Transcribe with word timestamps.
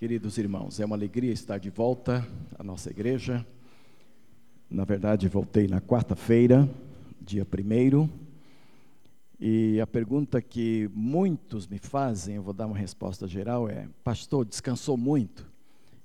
Queridos 0.00 0.38
irmãos, 0.38 0.80
é 0.80 0.86
uma 0.86 0.96
alegria 0.96 1.30
estar 1.30 1.58
de 1.58 1.68
volta 1.68 2.26
à 2.58 2.64
nossa 2.64 2.88
igreja. 2.88 3.46
Na 4.70 4.82
verdade, 4.82 5.28
voltei 5.28 5.68
na 5.68 5.78
quarta-feira, 5.78 6.66
dia 7.20 7.44
primeiro, 7.44 8.08
e 9.38 9.78
a 9.78 9.86
pergunta 9.86 10.40
que 10.40 10.90
muitos 10.94 11.66
me 11.66 11.78
fazem, 11.78 12.36
eu 12.36 12.42
vou 12.42 12.54
dar 12.54 12.66
uma 12.66 12.78
resposta 12.78 13.28
geral, 13.28 13.68
é: 13.68 13.90
Pastor, 14.02 14.46
descansou 14.46 14.96
muito? 14.96 15.46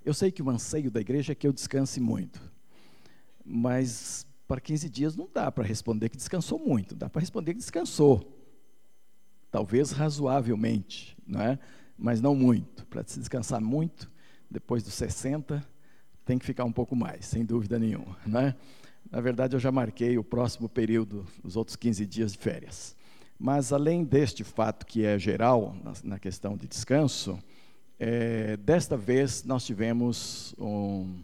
Eu 0.03 0.13
sei 0.13 0.29
que 0.29 0.43
o 0.43 0.49
anseio 0.49 0.91
da 0.91 0.99
igreja 0.99 1.31
é 1.31 1.35
que 1.35 1.47
eu 1.47 1.53
descanse 1.53 2.01
muito, 2.01 2.41
mas 3.45 4.27
para 4.45 4.59
15 4.59 4.89
dias 4.89 5.15
não 5.15 5.29
dá 5.33 5.49
para 5.49 5.63
responder 5.63 6.09
que 6.09 6.17
descansou 6.17 6.59
muito, 6.59 6.93
dá 6.95 7.09
para 7.09 7.21
responder 7.21 7.53
que 7.53 7.59
descansou, 7.59 8.45
talvez 9.49 9.91
razoavelmente, 9.91 11.15
não 11.25 11.39
é? 11.39 11.57
Mas 11.97 12.21
não 12.21 12.35
muito. 12.35 12.85
Para 12.87 13.03
se 13.05 13.19
descansar 13.19 13.61
muito, 13.61 14.11
depois 14.49 14.83
dos 14.83 14.93
60, 14.93 15.65
tem 16.25 16.37
que 16.37 16.45
ficar 16.45 16.65
um 16.65 16.71
pouco 16.71 16.95
mais, 16.95 17.25
sem 17.25 17.45
dúvida 17.45 17.77
nenhuma. 17.77 18.17
Né? 18.25 18.55
Na 19.11 19.21
verdade, 19.21 19.55
eu 19.55 19.59
já 19.59 19.71
marquei 19.71 20.17
o 20.17 20.23
próximo 20.23 20.67
período, 20.67 21.25
os 21.43 21.55
outros 21.55 21.75
15 21.75 22.05
dias 22.05 22.31
de 22.31 22.37
férias. 22.37 22.95
Mas, 23.37 23.73
além 23.73 24.03
deste 24.03 24.43
fato 24.43 24.85
que 24.85 25.05
é 25.05 25.19
geral, 25.19 25.75
na, 26.03 26.17
questão 26.17 26.55
de 26.55 26.67
descanso, 26.67 27.37
é, 27.99 28.57
desta 28.57 28.97
vez 28.97 29.43
nós 29.43 29.65
tivemos 29.65 30.55
um, 30.57 31.21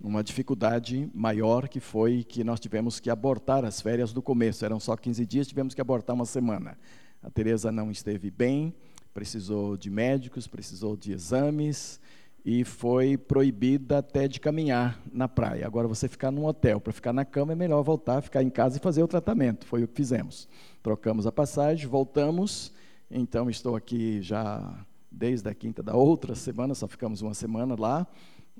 uma 0.00 0.22
dificuldade 0.22 1.10
maior, 1.12 1.68
que 1.68 1.80
foi 1.80 2.22
que 2.22 2.44
nós 2.44 2.60
tivemos 2.60 3.00
que 3.00 3.10
abortar 3.10 3.64
as 3.64 3.80
férias 3.80 4.12
do 4.12 4.22
começo. 4.22 4.64
Eram 4.64 4.78
só 4.78 4.96
15 4.96 5.26
dias, 5.26 5.48
tivemos 5.48 5.74
que 5.74 5.80
abortar 5.80 6.14
uma 6.14 6.24
semana. 6.24 6.78
A 7.22 7.28
Tereza 7.28 7.72
não 7.72 7.90
esteve 7.90 8.30
bem, 8.30 8.72
precisou 9.18 9.76
de 9.76 9.90
médicos, 9.90 10.46
precisou 10.46 10.96
de 10.96 11.10
exames 11.10 11.98
e 12.44 12.62
foi 12.62 13.18
proibida 13.18 13.98
até 13.98 14.28
de 14.28 14.38
caminhar 14.38 14.96
na 15.12 15.26
praia. 15.26 15.66
Agora, 15.66 15.88
você 15.88 16.06
ficar 16.06 16.30
num 16.30 16.46
hotel 16.46 16.80
para 16.80 16.92
ficar 16.92 17.12
na 17.12 17.24
cama 17.24 17.50
é 17.50 17.56
melhor 17.56 17.82
voltar, 17.82 18.22
ficar 18.22 18.44
em 18.44 18.48
casa 18.48 18.76
e 18.76 18.80
fazer 18.80 19.02
o 19.02 19.08
tratamento. 19.08 19.66
Foi 19.66 19.82
o 19.82 19.88
que 19.88 19.96
fizemos. 19.96 20.48
Trocamos 20.84 21.26
a 21.26 21.32
passagem, 21.32 21.88
voltamos. 21.88 22.72
Então, 23.10 23.50
estou 23.50 23.74
aqui 23.74 24.22
já 24.22 24.86
desde 25.10 25.48
a 25.48 25.54
quinta 25.54 25.82
da 25.82 25.96
outra 25.96 26.36
semana, 26.36 26.72
só 26.72 26.86
ficamos 26.86 27.20
uma 27.20 27.34
semana 27.34 27.74
lá. 27.76 28.06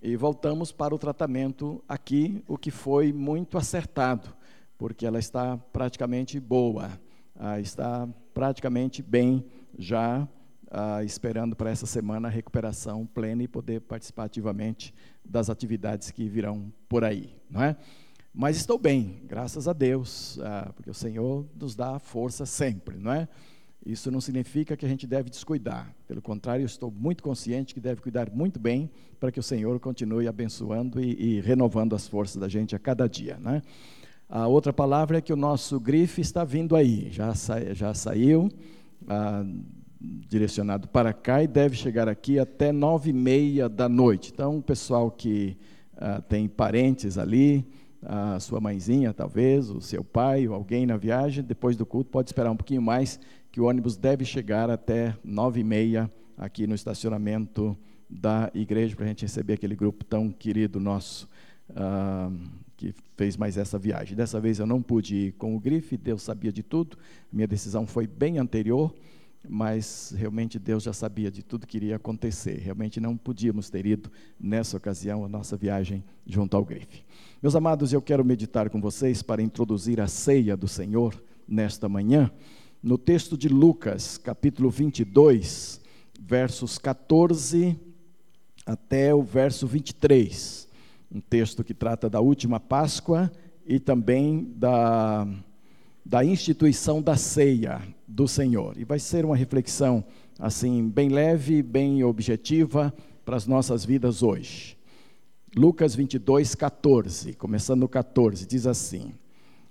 E 0.03 0.17
voltamos 0.17 0.72
para 0.72 0.93
o 0.93 0.98
tratamento 0.98 1.84
aqui, 1.89 2.43
o 2.48 2.59
que 2.59 2.72
foi 2.72 3.12
muito 3.12 3.56
acertado, 3.56 4.34
porque 4.77 5.06
ela 5.06 5.20
está 5.20 5.56
praticamente 5.56 6.41
boa, 6.41 6.91
ah, 7.37 7.61
está 7.61 8.09
praticamente 8.34 9.00
bem 9.00 9.45
já 9.78 10.27
ah, 10.70 11.02
esperando 11.02 11.56
para 11.56 11.70
essa 11.70 11.86
semana 11.86 12.28
a 12.28 12.30
recuperação 12.30 13.06
plena 13.06 13.42
e 13.42 13.48
poder 13.48 13.80
participar 13.80 14.24
ativamente 14.24 14.94
das 15.25 15.50
atividades 15.50 16.10
que 16.10 16.28
virão 16.28 16.72
por 16.88 17.05
aí, 17.05 17.34
não 17.50 17.62
é? 17.62 17.77
Mas 18.34 18.56
estou 18.56 18.78
bem, 18.78 19.22
graças 19.27 19.66
a 19.66 19.72
Deus, 19.72 20.38
ah, 20.42 20.70
porque 20.75 20.91
o 20.91 20.94
Senhor 20.94 21.47
nos 21.58 21.75
dá 21.75 21.98
força 21.98 22.47
sempre, 22.47 22.97
não 22.97 23.12
é? 23.12 23.28
Isso 23.84 24.10
não 24.10 24.20
significa 24.20 24.77
que 24.77 24.84
a 24.84 24.88
gente 24.88 25.06
deve 25.06 25.30
descuidar. 25.30 25.94
Pelo 26.06 26.20
contrário, 26.20 26.62
eu 26.62 26.66
estou 26.66 26.91
muito 26.91 27.22
consciente 27.22 27.72
que 27.72 27.80
deve 27.80 28.00
cuidar 28.00 28.30
muito 28.30 28.58
bem 28.60 28.91
para 29.19 29.32
que 29.32 29.41
o 29.41 29.42
Senhor 29.42 29.80
continue 29.80 30.28
abençoando 30.28 31.00
e, 31.00 31.36
e 31.36 31.41
renovando 31.41 31.94
as 31.94 32.06
forças 32.06 32.36
da 32.36 32.48
gente 32.48 32.77
a 32.77 32.78
cada 32.78 33.08
dia, 33.08 33.38
né? 33.38 33.62
A 34.28 34.47
outra 34.47 34.75
palavra 34.75 35.19
é 35.19 35.20
que 35.22 35.32
o 35.32 35.36
nosso 35.36 35.80
grife 35.80 36.20
está 36.20 36.44
vindo 36.44 36.77
aí, 36.77 37.08
já, 37.10 37.34
sa 37.34 37.72
já 37.72 37.94
saiu. 37.94 38.50
Ah, 39.08 39.42
direcionado 40.00 40.86
para 40.88 41.12
cá 41.12 41.42
e 41.42 41.46
deve 41.46 41.77
chegar 41.77 42.08
aqui 42.08 42.38
até 42.38 42.70
nove 42.70 43.10
e 43.10 43.12
meia 43.12 43.68
da 43.68 43.88
noite. 43.88 44.30
Então, 44.32 44.58
o 44.58 44.62
pessoal 44.62 45.10
que 45.10 45.56
ah, 45.96 46.20
tem 46.20 46.48
parentes 46.48 47.18
ali, 47.18 47.66
a 48.02 48.38
sua 48.38 48.60
mãezinha 48.60 49.12
talvez, 49.12 49.70
o 49.70 49.81
seu 49.81 50.04
pai 50.04 50.47
ou 50.47 50.54
alguém 50.54 50.87
na 50.87 50.97
viagem, 50.97 51.42
depois 51.42 51.76
do 51.76 51.84
culto 51.84 52.10
pode 52.10 52.28
esperar 52.28 52.50
um 52.50 52.56
pouquinho 52.56 52.82
mais, 52.82 53.19
que 53.50 53.60
o 53.60 53.64
ônibus 53.64 53.97
deve 53.97 54.25
chegar 54.25 54.70
até 54.70 55.16
nove 55.25 55.60
e 55.60 55.64
meia 55.64 56.10
aqui 56.37 56.66
no 56.66 56.75
estacionamento 56.75 57.76
da 58.08 58.50
igreja 58.54 58.94
para 58.94 59.04
a 59.04 59.08
gente 59.08 59.22
receber 59.22 59.54
aquele 59.54 59.75
grupo 59.75 60.04
tão 60.04 60.31
querido 60.31 60.78
nosso 60.78 61.28
ah, 61.75 62.31
que 62.76 62.94
fez 63.16 63.37
mais 63.37 63.56
essa 63.56 63.76
viagem. 63.76 64.16
Dessa 64.16 64.41
vez 64.41 64.60
eu 64.60 64.66
não 64.66 64.81
pude 64.81 65.16
ir 65.16 65.32
com 65.32 65.56
o 65.56 65.58
grife, 65.58 65.97
Deus 65.97 66.22
sabia 66.22 66.53
de 66.53 66.62
tudo, 66.62 66.97
minha 67.32 67.48
decisão 67.48 67.84
foi 67.84 68.06
bem 68.06 68.38
anterior 68.38 68.94
mas 69.47 70.15
realmente 70.16 70.59
Deus 70.59 70.82
já 70.82 70.93
sabia 70.93 71.31
de 71.31 71.43
tudo 71.43 71.66
que 71.66 71.76
iria 71.76 71.97
acontecer. 71.97 72.59
Realmente 72.59 73.00
não 73.00 73.16
podíamos 73.16 73.71
ter 73.71 73.87
ido 73.87 74.10
nessa 74.38 74.76
ocasião 74.76 75.25
a 75.25 75.28
nossa 75.28 75.56
viagem 75.56 76.04
junto 76.26 76.56
ao 76.56 76.65
Grife. 76.65 77.04
Meus 77.43 77.54
amados, 77.54 77.93
eu 77.93 78.03
quero 78.03 78.25
meditar 78.25 78.69
com 78.71 78.81
vocês 78.81 79.22
para 79.22 79.43
introduzir 79.43 80.00
a 80.00 80.09
ceia 80.09 80.56
do 80.56 80.66
Senhor 80.66 81.22
nesta 81.47 81.88
manhã, 81.88 82.31
no 82.82 82.99
texto 82.99 83.37
de 83.37 83.49
Lucas, 83.49 84.19
capítulo 84.19 84.71
22, 84.71 85.81
versos 86.20 86.78
14 86.78 87.78
até 88.66 89.15
o 89.15 89.22
verso 89.22 89.66
23. 89.66 90.69
Um 91.10 91.20
texto 91.20 91.65
que 91.65 91.72
trata 91.72 92.09
da 92.10 92.20
última 92.20 92.60
Páscoa 92.60 93.32
e 93.66 93.81
também 93.81 94.53
da 94.56 95.26
da 96.09 96.25
instituição 96.25 97.03
da 97.03 97.16
ceia 97.16 97.82
do 98.08 98.26
Senhor. 98.26 98.78
E 98.78 98.84
vai 98.84 98.98
ser 98.98 99.24
uma 99.26 99.36
reflexão 99.36 100.02
assim 100.38 100.88
bem 100.88 101.10
leve, 101.10 101.62
bem 101.62 102.02
objetiva 102.02 102.92
para 103.24 103.36
as 103.36 103.46
nossas 103.46 103.84
vidas 103.84 104.22
hoje. 104.22 104.78
Lucas 105.54 105.94
22, 105.94 106.54
14, 106.54 107.34
começando 107.34 107.80
no 107.80 107.88
14, 107.88 108.46
diz 108.46 108.66
assim: 108.66 109.12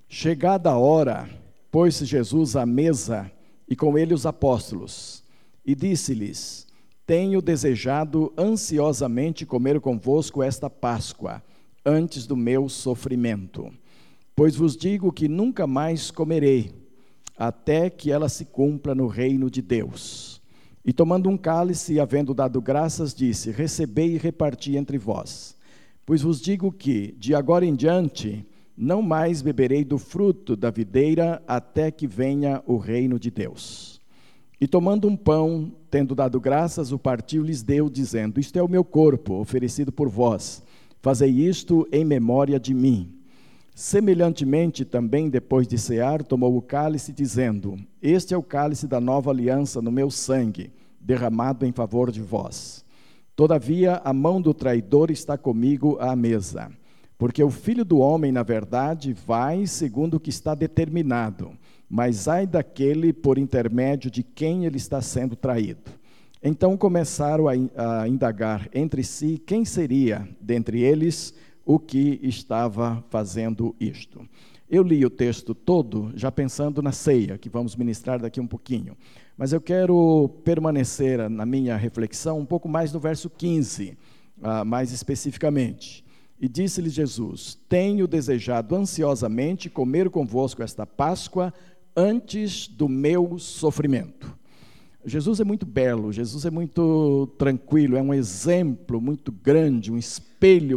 Chegada 0.08 0.70
a 0.70 0.78
hora, 0.78 1.28
pôs-se 1.72 2.06
Jesus 2.06 2.56
à 2.56 2.66
mesa 2.66 3.32
e 3.68 3.76
com 3.76 3.98
ele 3.98 4.14
os 4.14 4.26
apóstolos, 4.26 5.24
e 5.66 5.76
disse-lhes: 5.76 6.68
Tenho 7.06 7.42
desejado 7.42 8.34
ansiosamente 8.38 9.46
comer 9.46 9.80
convosco 9.80 10.44
esta 10.44 10.70
Páscoa, 10.70 11.44
antes 11.86 12.28
do 12.28 12.36
meu 12.36 12.68
sofrimento. 12.70 13.72
Pois 14.36 14.56
vos 14.56 14.76
digo 14.76 15.12
que 15.12 15.28
nunca 15.28 15.66
mais 15.66 16.12
comerei, 16.12 16.72
até 17.38 17.90
que 17.90 18.12
ela 18.12 18.28
se 18.28 18.46
cumpra 18.46 18.96
no 18.96 19.08
reino 19.08 19.50
de 19.50 19.62
Deus. 19.62 20.42
E 20.84 20.94
tomando 20.94 21.30
um 21.30 21.38
cálice, 21.38 21.94
e 21.94 22.00
havendo 22.00 22.34
dado 22.34 22.62
graças, 22.62 23.14
disse: 23.14 23.52
Recebei 23.52 24.16
e 24.16 24.18
reparti 24.18 24.78
entre 24.78 24.98
vós. 24.98 25.56
Pois 26.06 26.22
vos 26.22 26.40
digo 26.42 26.72
que, 26.72 27.14
de 27.20 27.36
agora 27.36 27.66
em 27.66 27.76
diante, 27.76 28.46
não 28.78 29.02
mais 29.02 29.42
beberei 29.42 29.84
do 29.84 29.98
fruto 29.98 30.56
da 30.56 30.72
videira, 30.72 31.44
até 31.46 31.92
que 31.92 32.08
venha 32.08 32.64
o 32.66 32.78
reino 32.78 33.20
de 33.20 33.30
Deus. 33.30 34.00
E 34.60 34.68
tomando 34.68 35.08
um 35.08 35.18
pão, 35.18 35.74
tendo 35.92 36.16
dado 36.16 36.40
graças, 36.40 36.92
o 36.92 36.98
partiu 36.98 37.44
lhes 37.44 37.62
deu, 37.62 37.90
dizendo: 37.90 38.40
Isto 38.40 38.58
é 38.58 38.64
o 38.64 38.70
meu 38.70 38.84
corpo, 38.84 39.34
oferecido 39.36 39.92
por 39.92 40.08
vós. 40.08 40.64
Fazei 41.02 41.30
isto 41.30 41.88
em 41.92 42.06
memória 42.06 42.60
de 42.60 42.74
mim. 42.74 43.17
Semelhantemente, 43.80 44.84
também 44.84 45.30
depois 45.30 45.68
de 45.68 45.78
cear, 45.78 46.24
tomou 46.24 46.58
o 46.58 46.64
cálice, 46.64 47.14
dizendo: 47.14 47.78
Este 48.02 48.34
é 48.34 48.38
o 48.38 48.42
cálice 48.42 48.88
da 48.88 49.00
nova 49.00 49.30
aliança 49.30 49.84
no 49.84 49.92
meu 49.92 50.10
sangue, 50.10 50.72
derramado 51.00 51.64
em 51.64 51.72
favor 51.72 52.10
de 52.12 52.20
vós. 52.20 52.84
Todavia, 53.36 54.02
a 54.04 54.12
mão 54.12 54.42
do 54.42 54.52
traidor 54.52 55.12
está 55.12 55.38
comigo 55.38 55.96
à 56.00 56.16
mesa. 56.16 56.72
Porque 57.20 57.44
o 57.44 57.52
filho 57.52 57.86
do 57.86 58.00
homem, 58.00 58.32
na 58.32 58.42
verdade, 58.42 59.14
vai 59.14 59.68
segundo 59.68 60.16
o 60.16 60.20
que 60.20 60.32
está 60.32 60.56
determinado, 60.56 61.52
mas 61.88 62.28
ai 62.28 62.48
daquele 62.48 63.14
por 63.14 63.38
intermédio 63.38 64.10
de 64.10 64.24
quem 64.24 64.66
ele 64.66 64.78
está 64.78 65.04
sendo 65.04 65.36
traído. 65.36 65.92
Então 66.42 66.76
começaram 66.76 67.46
a 67.48 68.08
indagar 68.08 68.70
entre 68.74 69.04
si 69.04 69.38
quem 69.38 69.64
seria, 69.64 70.28
dentre 70.42 70.82
eles, 70.82 71.32
o 71.68 71.78
que 71.78 72.18
estava 72.24 73.04
fazendo 73.10 73.76
isto. 73.78 74.26
Eu 74.70 74.82
li 74.84 75.06
o 75.06 75.10
texto 75.10 75.54
todo 75.54 76.14
já 76.16 76.32
pensando 76.32 76.82
na 76.82 76.94
ceia, 76.94 77.38
que 77.38 77.50
vamos 77.50 77.76
ministrar 77.76 78.22
daqui 78.22 78.40
um 78.40 78.48
pouquinho. 78.48 78.96
Mas 79.38 79.52
eu 79.52 79.60
quero 79.60 80.30
permanecer 80.46 81.30
na 81.30 81.46
minha 81.46 81.76
reflexão 81.76 82.40
um 82.40 82.46
pouco 82.46 82.70
mais 82.70 82.94
no 82.94 83.02
verso 83.02 83.30
15, 83.30 83.98
uh, 84.38 84.66
mais 84.66 84.94
especificamente. 84.94 86.06
E 86.40 86.48
disse-lhe 86.48 86.90
Jesus: 86.90 87.60
Tenho 87.68 88.08
desejado 88.08 88.74
ansiosamente 88.74 89.70
comer 89.70 90.10
convosco 90.10 90.64
esta 90.64 90.86
Páscoa 90.86 91.54
antes 91.96 92.68
do 92.70 92.88
meu 92.88 93.38
sofrimento. 93.38 94.38
Jesus 95.04 95.42
é 95.42 95.44
muito 95.44 95.66
belo, 95.66 96.14
Jesus 96.14 96.46
é 96.46 96.52
muito 96.52 97.28
tranquilo, 97.38 97.98
é 97.98 98.02
um 98.02 98.14
exemplo 98.14 99.02
muito 99.02 99.32
grande, 99.32 99.92
um 99.92 99.98
espelho 99.98 100.27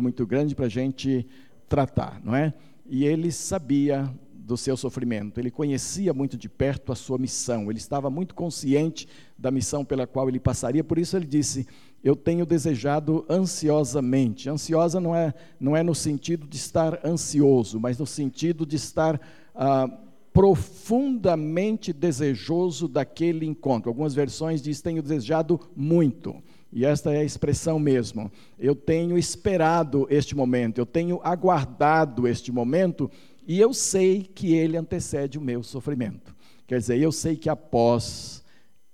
muito 0.00 0.26
grande 0.26 0.54
para 0.54 0.66
a 0.66 0.70
gente 0.70 1.26
tratar, 1.68 2.20
não 2.24 2.34
é? 2.34 2.52
E 2.86 3.04
ele 3.04 3.30
sabia 3.30 4.12
do 4.32 4.56
seu 4.56 4.76
sofrimento, 4.76 5.38
ele 5.38 5.50
conhecia 5.50 6.12
muito 6.12 6.36
de 6.36 6.48
perto 6.48 6.90
a 6.90 6.96
sua 6.96 7.16
missão, 7.18 7.70
ele 7.70 7.78
estava 7.78 8.10
muito 8.10 8.34
consciente 8.34 9.06
da 9.38 9.50
missão 9.50 9.84
pela 9.84 10.06
qual 10.06 10.28
ele 10.28 10.40
passaria, 10.40 10.82
por 10.82 10.98
isso 10.98 11.16
ele 11.16 11.26
disse: 11.26 11.66
eu 12.02 12.16
tenho 12.16 12.46
desejado 12.46 13.24
ansiosamente. 13.28 14.48
Ansiosa 14.48 14.98
não 15.00 15.14
é, 15.14 15.34
não 15.58 15.76
é 15.76 15.82
no 15.82 15.94
sentido 15.94 16.46
de 16.46 16.56
estar 16.56 16.98
ansioso, 17.06 17.78
mas 17.78 17.98
no 17.98 18.06
sentido 18.06 18.64
de 18.64 18.76
estar 18.76 19.20
ah, 19.54 19.88
profundamente 20.32 21.92
desejoso 21.92 22.88
daquele 22.88 23.44
encontro. 23.44 23.90
Algumas 23.90 24.14
versões 24.14 24.62
diz 24.62 24.80
tenho 24.80 25.02
desejado 25.02 25.60
muito. 25.76 26.42
E 26.72 26.84
esta 26.84 27.12
é 27.12 27.18
a 27.18 27.24
expressão 27.24 27.78
mesmo. 27.78 28.30
Eu 28.58 28.74
tenho 28.74 29.18
esperado 29.18 30.06
este 30.08 30.36
momento, 30.36 30.78
eu 30.78 30.86
tenho 30.86 31.20
aguardado 31.22 32.28
este 32.28 32.52
momento, 32.52 33.10
e 33.46 33.58
eu 33.58 33.74
sei 33.74 34.22
que 34.22 34.54
ele 34.54 34.76
antecede 34.76 35.38
o 35.38 35.42
meu 35.42 35.62
sofrimento. 35.62 36.34
Quer 36.66 36.78
dizer, 36.78 36.98
eu 36.98 37.10
sei 37.10 37.36
que 37.36 37.48
após 37.48 38.44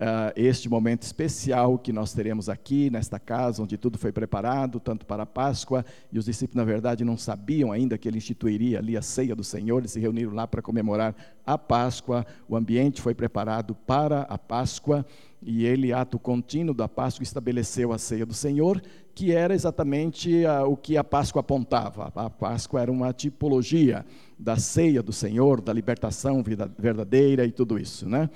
uh, 0.01 0.33
este 0.37 0.69
momento 0.69 1.03
especial 1.03 1.79
que 1.79 1.93
nós 1.93 2.13
teremos 2.13 2.49
aqui, 2.49 2.91
nesta 2.91 3.19
casa, 3.19 3.63
onde 3.63 3.77
tudo 3.77 3.99
foi 3.99 4.13
preparado, 4.13 4.79
tanto 4.79 5.07
para 5.07 5.23
a 5.23 5.27
Páscoa, 5.27 5.85
e 6.13 6.19
os 6.19 6.27
discípulos, 6.27 6.57
na 6.57 6.65
verdade, 6.65 7.05
não 7.05 7.17
sabiam 7.17 7.73
ainda 7.73 7.99
que 7.99 8.09
ele 8.09 8.19
instituiria 8.19 8.79
ali 8.79 8.97
a 8.97 9.03
ceia 9.03 9.35
do 9.35 9.45
Senhor, 9.45 9.79
eles 9.79 9.93
se 9.93 10.01
reuniram 10.01 10.35
lá 10.35 10.47
para 10.47 10.63
comemorar 10.63 11.15
a 11.45 11.57
Páscoa, 11.57 12.27
o 12.49 12.57
ambiente 12.57 13.01
foi 13.01 13.15
preparado 13.15 13.75
para 13.75 14.23
a 14.23 14.39
Páscoa, 14.39 15.05
e 15.43 15.65
ele, 15.65 15.93
ato 15.93 16.19
contínuo 16.19 16.75
da 16.75 16.89
Páscoa, 16.89 17.23
estabeleceu 17.23 17.93
a 17.93 17.99
ceia 17.99 18.27
do 18.27 18.35
Senhor, 18.35 18.83
que 19.15 19.33
era 19.33 19.55
exatamente 19.55 20.45
uh, 20.45 20.69
o 20.69 20.77
que 20.77 20.97
a 20.97 21.05
Páscoa 21.05 21.41
apontava. 21.41 22.13
A 22.15 22.29
Páscoa 22.29 22.83
era 22.83 22.91
uma 22.91 23.13
tipologia 23.13 24.05
da 24.39 24.57
ceia 24.57 25.03
do 25.03 25.13
Senhor, 25.13 25.61
da 25.61 25.73
libertação 25.73 26.43
verdadeira 26.79 27.47
e 27.47 27.53
tudo 27.53 27.79
isso, 27.79 28.09
né? 28.09 28.29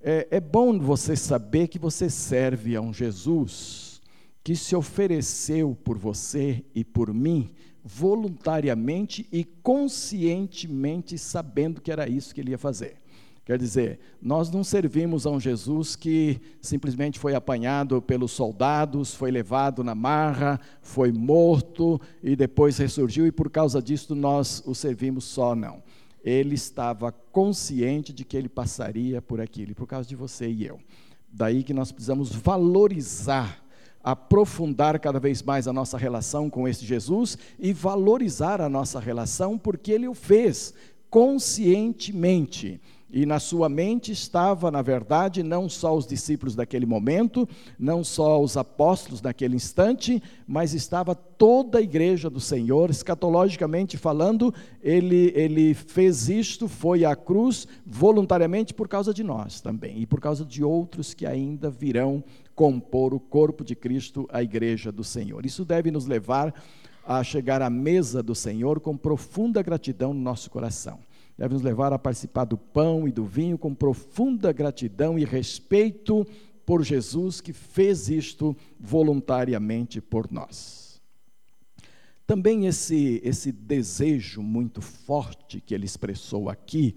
É, 0.00 0.28
é 0.30 0.40
bom 0.40 0.78
você 0.78 1.16
saber 1.16 1.68
que 1.68 1.78
você 1.78 2.08
serve 2.08 2.76
a 2.76 2.80
um 2.80 2.92
Jesus 2.92 4.00
que 4.44 4.54
se 4.54 4.74
ofereceu 4.76 5.76
por 5.84 5.98
você 5.98 6.64
e 6.74 6.84
por 6.84 7.12
mim 7.12 7.50
voluntariamente 7.82 9.26
e 9.32 9.44
conscientemente 9.44 11.18
sabendo 11.18 11.80
que 11.80 11.90
era 11.90 12.08
isso 12.08 12.34
que 12.34 12.40
ele 12.40 12.52
ia 12.52 12.58
fazer. 12.58 12.96
Quer 13.44 13.58
dizer, 13.58 13.98
nós 14.20 14.50
não 14.50 14.62
servimos 14.62 15.26
a 15.26 15.30
um 15.30 15.40
Jesus 15.40 15.96
que 15.96 16.38
simplesmente 16.60 17.18
foi 17.18 17.34
apanhado 17.34 18.00
pelos 18.02 18.30
soldados, 18.30 19.14
foi 19.14 19.30
levado 19.30 19.82
na 19.82 19.94
marra, 19.94 20.60
foi 20.82 21.10
morto 21.10 22.00
e 22.22 22.36
depois 22.36 22.76
ressurgiu 22.76 23.26
e 23.26 23.32
por 23.32 23.50
causa 23.50 23.80
disso 23.80 24.14
nós 24.14 24.62
o 24.66 24.74
servimos 24.74 25.24
só, 25.24 25.56
não 25.56 25.82
ele 26.22 26.54
estava 26.54 27.12
consciente 27.12 28.12
de 28.12 28.24
que 28.24 28.36
ele 28.36 28.48
passaria 28.48 29.22
por 29.22 29.40
aquilo, 29.40 29.74
por 29.74 29.86
causa 29.86 30.08
de 30.08 30.16
você 30.16 30.48
e 30.48 30.66
eu. 30.66 30.80
Daí 31.32 31.62
que 31.62 31.74
nós 31.74 31.92
precisamos 31.92 32.32
valorizar, 32.32 33.62
aprofundar 34.02 34.98
cada 34.98 35.20
vez 35.20 35.42
mais 35.42 35.68
a 35.68 35.72
nossa 35.72 35.98
relação 35.98 36.48
com 36.48 36.66
esse 36.66 36.84
Jesus 36.84 37.36
e 37.58 37.72
valorizar 37.72 38.60
a 38.60 38.68
nossa 38.68 38.98
relação 38.98 39.58
porque 39.58 39.92
ele 39.92 40.08
o 40.08 40.14
fez 40.14 40.74
conscientemente. 41.10 42.80
E 43.10 43.24
na 43.24 43.40
sua 43.40 43.70
mente 43.70 44.12
estava, 44.12 44.70
na 44.70 44.82
verdade, 44.82 45.42
não 45.42 45.66
só 45.66 45.96
os 45.96 46.06
discípulos 46.06 46.54
daquele 46.54 46.84
momento, 46.84 47.48
não 47.78 48.04
só 48.04 48.38
os 48.38 48.54
apóstolos 48.54 49.22
naquele 49.22 49.56
instante, 49.56 50.22
mas 50.46 50.74
estava 50.74 51.14
toda 51.14 51.78
a 51.78 51.82
igreja 51.82 52.28
do 52.28 52.38
Senhor, 52.38 52.90
escatologicamente 52.90 53.96
falando, 53.96 54.52
ele, 54.82 55.32
ele 55.34 55.72
fez 55.72 56.28
isto, 56.28 56.68
foi 56.68 57.06
à 57.06 57.16
cruz 57.16 57.66
voluntariamente 57.86 58.74
por 58.74 58.86
causa 58.86 59.14
de 59.14 59.24
nós 59.24 59.62
também, 59.62 60.02
e 60.02 60.06
por 60.06 60.20
causa 60.20 60.44
de 60.44 60.62
outros 60.62 61.14
que 61.14 61.24
ainda 61.24 61.70
virão 61.70 62.22
compor 62.54 63.14
o 63.14 63.20
corpo 63.20 63.64
de 63.64 63.74
Cristo, 63.74 64.28
a 64.30 64.42
igreja 64.42 64.92
do 64.92 65.02
Senhor. 65.02 65.46
Isso 65.46 65.64
deve 65.64 65.90
nos 65.90 66.04
levar 66.04 66.52
a 67.08 67.24
chegar 67.24 67.62
à 67.62 67.70
mesa 67.70 68.22
do 68.22 68.34
Senhor 68.34 68.80
com 68.80 68.94
profunda 68.94 69.62
gratidão 69.62 70.12
no 70.12 70.20
nosso 70.20 70.50
coração 70.50 71.00
deve 71.38 71.54
nos 71.54 71.62
levar 71.62 71.92
a 71.92 71.98
participar 71.98 72.44
do 72.44 72.58
pão 72.58 73.06
e 73.06 73.12
do 73.12 73.24
vinho 73.24 73.56
com 73.56 73.72
profunda 73.72 74.52
gratidão 74.52 75.16
e 75.16 75.24
respeito 75.24 76.26
por 76.66 76.82
Jesus 76.82 77.40
que 77.40 77.52
fez 77.52 78.10
isto 78.10 78.56
voluntariamente 78.78 80.00
por 80.00 80.30
nós. 80.30 81.00
Também 82.26 82.66
esse, 82.66 83.22
esse 83.24 83.52
desejo 83.52 84.42
muito 84.42 84.82
forte 84.82 85.60
que 85.60 85.72
ele 85.72 85.86
expressou 85.86 86.50
aqui, 86.50 86.96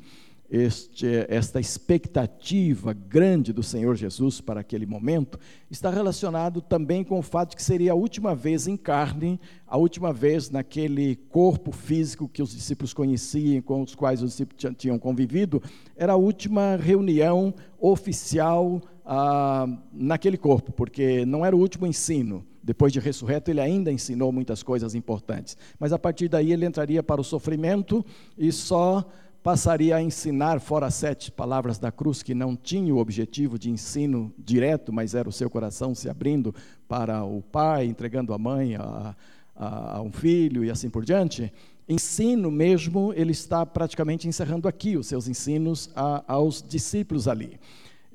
este, 0.51 1.07
esta 1.30 1.62
expectativa 1.62 2.92
grande 2.92 3.53
do 3.53 3.63
Senhor 3.63 3.95
Jesus 3.95 4.42
para 4.42 4.59
aquele 4.59 4.86
momento, 4.86 5.39
está 5.69 5.89
relacionado 5.89 6.62
também 6.62 7.06
com 7.06 7.18
o 7.18 7.21
fato 7.21 7.51
de 7.51 7.56
que 7.56 7.63
seria 7.63 7.94
a 7.94 7.95
última 7.95 8.36
vez 8.36 8.68
em 8.68 8.75
carne, 8.75 9.39
a 9.65 9.77
última 9.77 10.12
vez 10.12 10.50
naquele 10.50 11.15
corpo 11.15 11.71
físico 11.71 12.27
que 12.27 12.44
os 12.44 12.51
discípulos 12.53 12.94
conheciam, 12.94 13.62
com 13.62 13.81
os 13.81 13.95
quais 13.95 14.21
os 14.21 14.31
discípulos 14.31 14.75
tinham 14.77 15.00
convivido, 15.00 15.63
era 15.95 16.13
a 16.13 16.18
última 16.18 16.75
reunião 16.75 17.53
oficial 17.80 18.81
ah, 19.06 19.65
naquele 19.94 20.38
corpo, 20.38 20.74
porque 20.74 21.25
não 21.25 21.45
era 21.45 21.56
o 21.56 21.59
último 21.59 21.88
ensino. 21.88 22.45
Depois 22.63 22.94
de 22.94 23.00
ressurreto, 23.00 23.50
ele 23.50 23.59
ainda 23.59 23.92
ensinou 23.92 24.31
muitas 24.31 24.62
coisas 24.62 24.94
importantes. 24.94 25.57
Mas 25.80 25.92
a 25.92 25.98
partir 25.98 26.27
daí 26.27 26.51
ele 26.51 26.65
entraria 26.65 27.01
para 27.01 27.19
o 27.19 27.24
sofrimento 27.24 28.06
e 28.38 28.51
só 28.51 29.03
passaria 29.44 29.96
a 29.96 30.02
ensinar 30.02 30.60
fora 30.60 30.86
as 30.86 30.94
sete 30.94 31.32
palavras 31.32 31.80
da 31.80 31.92
cruz, 31.92 32.22
que 32.22 32.34
não 32.34 32.56
tinha 32.56 32.94
o 32.94 33.00
objetivo 33.00 33.58
de 33.58 33.72
ensino 33.72 34.32
direto, 34.38 34.94
mas 34.94 35.16
era 35.16 35.28
o 35.28 35.32
seu 35.32 35.50
coração 35.50 35.96
se 35.96 36.10
abrindo 36.10 36.54
para 36.88 37.24
o 37.24 37.42
pai, 37.42 37.86
entregando 37.86 38.34
a 38.34 38.38
mãe 38.38 38.76
a, 38.76 39.16
a, 39.56 39.98
a 39.98 40.02
um 40.02 40.12
filho 40.12 40.64
e 40.64 40.70
assim 40.70 40.90
por 40.90 41.04
diante. 41.04 41.52
Ensino 41.90 42.52
mesmo, 42.52 43.12
ele 43.16 43.32
está 43.32 43.66
praticamente 43.66 44.28
encerrando 44.28 44.68
aqui 44.68 44.96
os 44.96 45.08
seus 45.08 45.28
ensinos 45.28 45.90
a, 45.96 46.24
aos 46.28 46.62
discípulos 46.62 47.28
ali. 47.28 47.60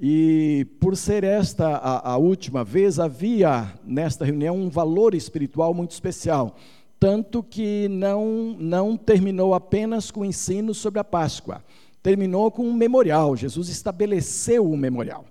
E 0.01 0.67
por 0.79 0.97
ser 0.97 1.25
esta 1.25 1.69
a, 1.77 2.13
a 2.13 2.17
última 2.19 2.63
vez, 2.63 3.01
havia 3.01 3.73
nesta 3.85 4.25
reunião 4.25 4.57
um 4.57 4.69
valor 4.69 5.15
espiritual 5.15 5.75
muito 5.75 5.91
especial 5.91 6.57
tanto 6.99 7.43
que 7.43 7.89
não, 7.89 8.57
não 8.59 8.97
terminou 8.97 9.55
apenas 9.55 10.11
com 10.11 10.21
o 10.21 10.25
ensino 10.25 10.75
sobre 10.75 10.99
a 10.99 11.05
Páscoa, 11.05 11.63
terminou 12.03 12.51
com 12.51 12.67
um 12.67 12.73
memorial. 12.73 13.37
Jesus 13.37 13.69
estabeleceu 13.69 14.67
um 14.71 14.77
memorial, 14.77 15.25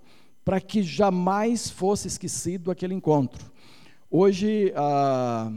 para 0.44 0.62
que 0.62 0.83
jamais 0.83 1.69
fosse 1.69 2.07
esquecido 2.07 2.69
aquele 2.69 2.94
encontro. 2.94 3.51
Hoje, 4.12 4.72
ah, 4.75 5.51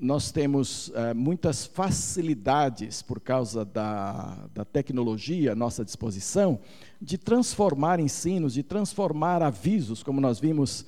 nós 0.00 0.30
temos 0.30 0.92
eh, 0.94 1.14
muitas 1.14 1.64
facilidades 1.64 3.02
por 3.02 3.20
causa 3.20 3.64
da, 3.64 4.36
da 4.54 4.64
tecnologia 4.64 5.52
à 5.52 5.54
nossa 5.54 5.84
disposição 5.84 6.58
de 7.00 7.16
transformar 7.16 7.98
ensinos, 8.00 8.54
de 8.54 8.62
transformar 8.62 9.42
avisos, 9.42 10.02
como 10.02 10.20
nós 10.20 10.38
vimos 10.38 10.84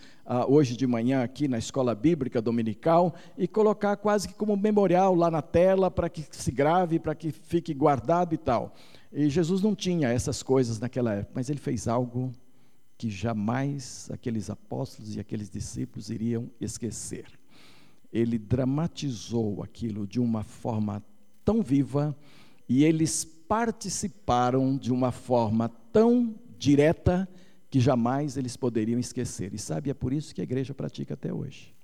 hoje 0.48 0.76
de 0.76 0.86
manhã 0.86 1.22
aqui 1.22 1.48
na 1.48 1.58
escola 1.58 1.94
bíblica 1.94 2.40
dominical, 2.40 3.14
e 3.36 3.48
colocar 3.48 3.96
quase 3.96 4.28
que 4.28 4.34
como 4.34 4.56
memorial 4.56 5.14
lá 5.14 5.30
na 5.30 5.42
tela 5.42 5.90
para 5.90 6.08
que 6.08 6.24
se 6.30 6.50
grave, 6.50 6.98
para 6.98 7.14
que 7.14 7.30
fique 7.30 7.72
guardado 7.72 8.34
e 8.34 8.38
tal. 8.38 8.74
E 9.12 9.28
Jesus 9.30 9.62
não 9.62 9.74
tinha 9.74 10.08
essas 10.08 10.42
coisas 10.42 10.78
naquela 10.78 11.14
época, 11.14 11.32
mas 11.34 11.48
ele 11.48 11.58
fez 11.58 11.88
algo 11.88 12.32
que 12.96 13.08
jamais 13.08 14.08
aqueles 14.12 14.50
apóstolos 14.50 15.14
e 15.16 15.20
aqueles 15.20 15.48
discípulos 15.48 16.10
iriam 16.10 16.50
esquecer 16.60 17.26
ele 18.12 18.38
dramatizou 18.38 19.62
aquilo 19.62 20.06
de 20.06 20.20
uma 20.20 20.42
forma 20.42 21.02
tão 21.44 21.62
viva 21.62 22.16
e 22.68 22.84
eles 22.84 23.24
participaram 23.24 24.76
de 24.76 24.92
uma 24.92 25.12
forma 25.12 25.68
tão 25.92 26.34
direta 26.58 27.28
que 27.70 27.80
jamais 27.80 28.36
eles 28.36 28.56
poderiam 28.56 28.98
esquecer. 28.98 29.52
E 29.52 29.58
sabe, 29.58 29.90
é 29.90 29.94
por 29.94 30.12
isso 30.12 30.34
que 30.34 30.40
a 30.40 30.44
igreja 30.44 30.74
pratica 30.74 31.14
até 31.14 31.32
hoje. 31.32 31.74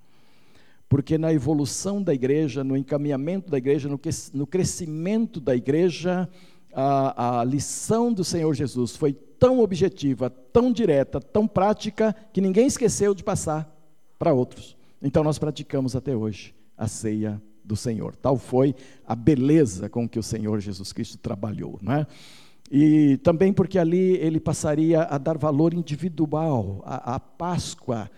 Porque 0.88 1.18
na 1.18 1.32
evolução 1.32 2.02
da 2.02 2.14
igreja, 2.14 2.62
no 2.62 2.76
encaminhamento 2.76 3.50
da 3.50 3.58
igreja, 3.58 3.88
no, 3.88 4.46
crescimento 4.46 5.40
da 5.40 5.56
igreja, 5.56 6.28
a, 6.72 7.40
a 7.40 7.44
lição 7.44 8.12
do 8.12 8.22
Senhor 8.22 8.54
Jesus 8.54 8.96
foi 8.96 9.12
tão 9.12 9.60
objetiva, 9.60 10.30
tão 10.30 10.72
direta, 10.72 11.20
tão 11.20 11.46
prática, 11.46 12.14
que 12.32 12.40
ninguém 12.40 12.66
esqueceu 12.66 13.14
de 13.14 13.24
passar 13.24 13.70
para 14.18 14.32
outros. 14.32 14.76
Então 15.02 15.22
nós 15.24 15.38
praticamos 15.38 15.94
até 15.96 16.16
hoje 16.16 16.54
a 16.76 16.88
ceia 16.88 17.40
do 17.64 17.76
Senhor. 17.76 18.14
Tal 18.16 18.36
foi 18.36 18.74
a 19.06 19.14
beleza 19.14 19.88
com 19.88 20.08
que 20.08 20.18
o 20.18 20.22
Senhor 20.22 20.60
Jesus 20.60 20.92
Cristo 20.92 21.18
trabalhou, 21.18 21.78
não 21.82 21.94
é? 21.94 22.06
E 22.70 23.18
também 23.18 23.52
porque 23.52 23.78
ali 23.78 24.16
ele 24.16 24.40
passaria 24.40 25.02
a 25.02 25.18
dar 25.18 25.36
valor 25.36 25.74
individual. 25.74 26.82
A, 26.84 27.16
a 27.16 27.20
Páscoa 27.20 28.10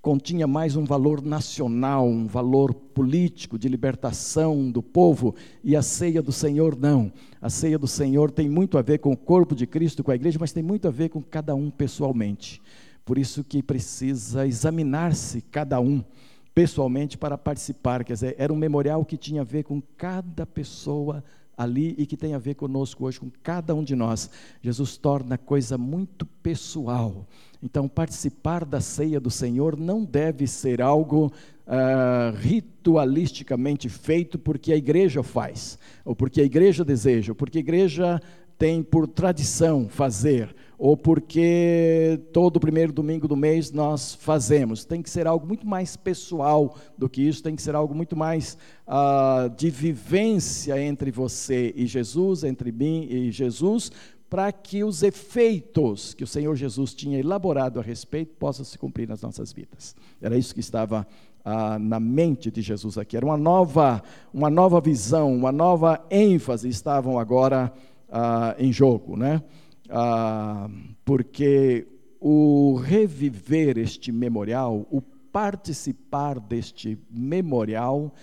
continha 0.00 0.48
mais 0.48 0.74
um 0.74 0.84
valor 0.84 1.22
nacional, 1.22 2.06
um 2.08 2.26
valor 2.26 2.74
político 2.74 3.56
de 3.56 3.68
libertação 3.68 4.68
do 4.68 4.82
povo, 4.82 5.34
e 5.62 5.76
a 5.76 5.82
ceia 5.82 6.20
do 6.20 6.32
Senhor 6.32 6.76
não. 6.76 7.12
A 7.40 7.48
ceia 7.48 7.78
do 7.78 7.86
Senhor 7.86 8.32
tem 8.32 8.48
muito 8.48 8.76
a 8.76 8.82
ver 8.82 8.98
com 8.98 9.12
o 9.12 9.16
corpo 9.16 9.54
de 9.54 9.64
Cristo, 9.64 10.02
com 10.02 10.10
a 10.10 10.16
igreja, 10.16 10.38
mas 10.40 10.52
tem 10.52 10.62
muito 10.62 10.88
a 10.88 10.90
ver 10.90 11.08
com 11.08 11.22
cada 11.22 11.54
um 11.54 11.70
pessoalmente 11.70 12.60
Por 13.04 13.16
isso 13.16 13.44
que 13.44 13.62
precisa 13.62 14.46
examinar-se 14.46 15.40
cada 15.40 15.80
um 15.80 16.04
pessoalmente 16.52 17.16
para 17.16 17.38
participar. 17.38 18.04
Quer 18.04 18.14
dizer, 18.14 18.34
era 18.38 18.52
um 18.52 18.56
memorial 18.56 19.04
que 19.04 19.16
tinha 19.16 19.42
a 19.42 19.44
ver 19.44 19.62
com 19.62 19.80
cada 19.96 20.44
pessoa 20.44 21.22
ali 21.56 21.94
e 21.98 22.06
que 22.06 22.16
tem 22.16 22.34
a 22.34 22.38
ver 22.38 22.54
conosco 22.54 23.04
hoje, 23.04 23.20
com 23.20 23.30
cada 23.42 23.74
um 23.74 23.84
de 23.84 23.94
nós. 23.94 24.30
Jesus 24.62 24.96
torna 24.96 25.34
a 25.34 25.38
coisa 25.38 25.76
muito 25.76 26.24
pessoal. 26.24 27.26
Então, 27.62 27.88
participar 27.88 28.64
da 28.64 28.80
ceia 28.80 29.20
do 29.20 29.30
Senhor 29.30 29.78
não 29.78 30.04
deve 30.04 30.46
ser 30.46 30.82
algo 30.82 31.32
uh, 31.66 32.36
ritualisticamente 32.36 33.88
feito 33.88 34.38
porque 34.38 34.72
a 34.72 34.76
igreja 34.76 35.22
faz, 35.22 35.78
ou 36.04 36.14
porque 36.16 36.40
a 36.40 36.44
igreja 36.44 36.84
deseja, 36.84 37.32
ou 37.32 37.36
porque 37.36 37.58
a 37.58 37.60
igreja 37.60 38.20
tem 38.62 38.80
por 38.80 39.08
tradição 39.08 39.88
fazer, 39.88 40.54
ou 40.78 40.96
porque 40.96 42.20
todo 42.32 42.60
primeiro 42.60 42.92
domingo 42.92 43.26
do 43.26 43.34
mês 43.34 43.72
nós 43.72 44.14
fazemos. 44.14 44.84
Tem 44.84 45.02
que 45.02 45.10
ser 45.10 45.26
algo 45.26 45.44
muito 45.44 45.66
mais 45.66 45.96
pessoal 45.96 46.76
do 46.96 47.08
que 47.08 47.22
isso, 47.22 47.42
tem 47.42 47.56
que 47.56 47.62
ser 47.62 47.74
algo 47.74 47.92
muito 47.92 48.14
mais 48.14 48.56
uh, 48.86 49.50
de 49.56 49.68
vivência 49.68 50.80
entre 50.80 51.10
você 51.10 51.72
e 51.74 51.88
Jesus, 51.88 52.44
entre 52.44 52.70
mim 52.70 53.08
e 53.10 53.32
Jesus, 53.32 53.90
para 54.30 54.52
que 54.52 54.84
os 54.84 55.02
efeitos 55.02 56.14
que 56.14 56.22
o 56.22 56.26
Senhor 56.28 56.54
Jesus 56.54 56.94
tinha 56.94 57.18
elaborado 57.18 57.80
a 57.80 57.82
respeito 57.82 58.36
possam 58.36 58.64
se 58.64 58.78
cumprir 58.78 59.08
nas 59.08 59.22
nossas 59.22 59.52
vidas. 59.52 59.96
Era 60.20 60.38
isso 60.38 60.54
que 60.54 60.60
estava 60.60 61.04
ah, 61.44 61.80
na 61.80 61.98
mente 61.98 62.48
de 62.48 62.62
Jesus 62.62 62.96
aqui. 62.96 63.16
Era 63.16 63.26
uma 63.26 63.36
nova, 63.36 64.00
uma 64.32 64.48
nova 64.48 64.80
visão, 64.80 65.34
uma 65.34 65.50
nova 65.50 66.06
ênfase 66.08 66.68
estavam 66.68 67.18
agora 67.18 67.72
ah, 68.12 68.54
em 68.58 68.70
jogo, 68.70 69.16
né? 69.16 69.42
Ah, 69.88 70.68
porque 71.04 71.88
o 72.20 72.76
reviver 72.76 73.78
este 73.78 74.12
memorial, 74.12 74.86
o 74.90 75.00
participar 75.00 76.38
deste 76.38 76.98
memorial, 77.10 78.14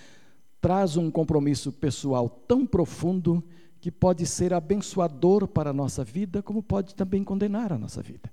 traz 0.61 0.95
um 0.95 1.09
compromisso 1.09 1.71
pessoal 1.71 2.29
tão 2.29 2.65
profundo 2.65 3.43
que 3.81 3.91
pode 3.91 4.25
ser 4.25 4.53
abençoador 4.53 5.47
para 5.47 5.71
a 5.71 5.73
nossa 5.73 6.03
vida, 6.03 6.43
como 6.43 6.61
pode 6.61 6.93
também 6.93 7.23
condenar 7.23 7.73
a 7.73 7.77
nossa 7.77 8.01
vida. 8.01 8.31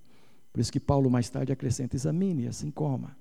Por 0.53 0.61
isso 0.61 0.73
que 0.73 0.81
Paulo 0.81 1.11
mais 1.11 1.31
tarde 1.31 1.53
acrescenta: 1.53 1.97
examine, 1.97 2.49
assim 2.49 2.71
coma. 2.71 3.17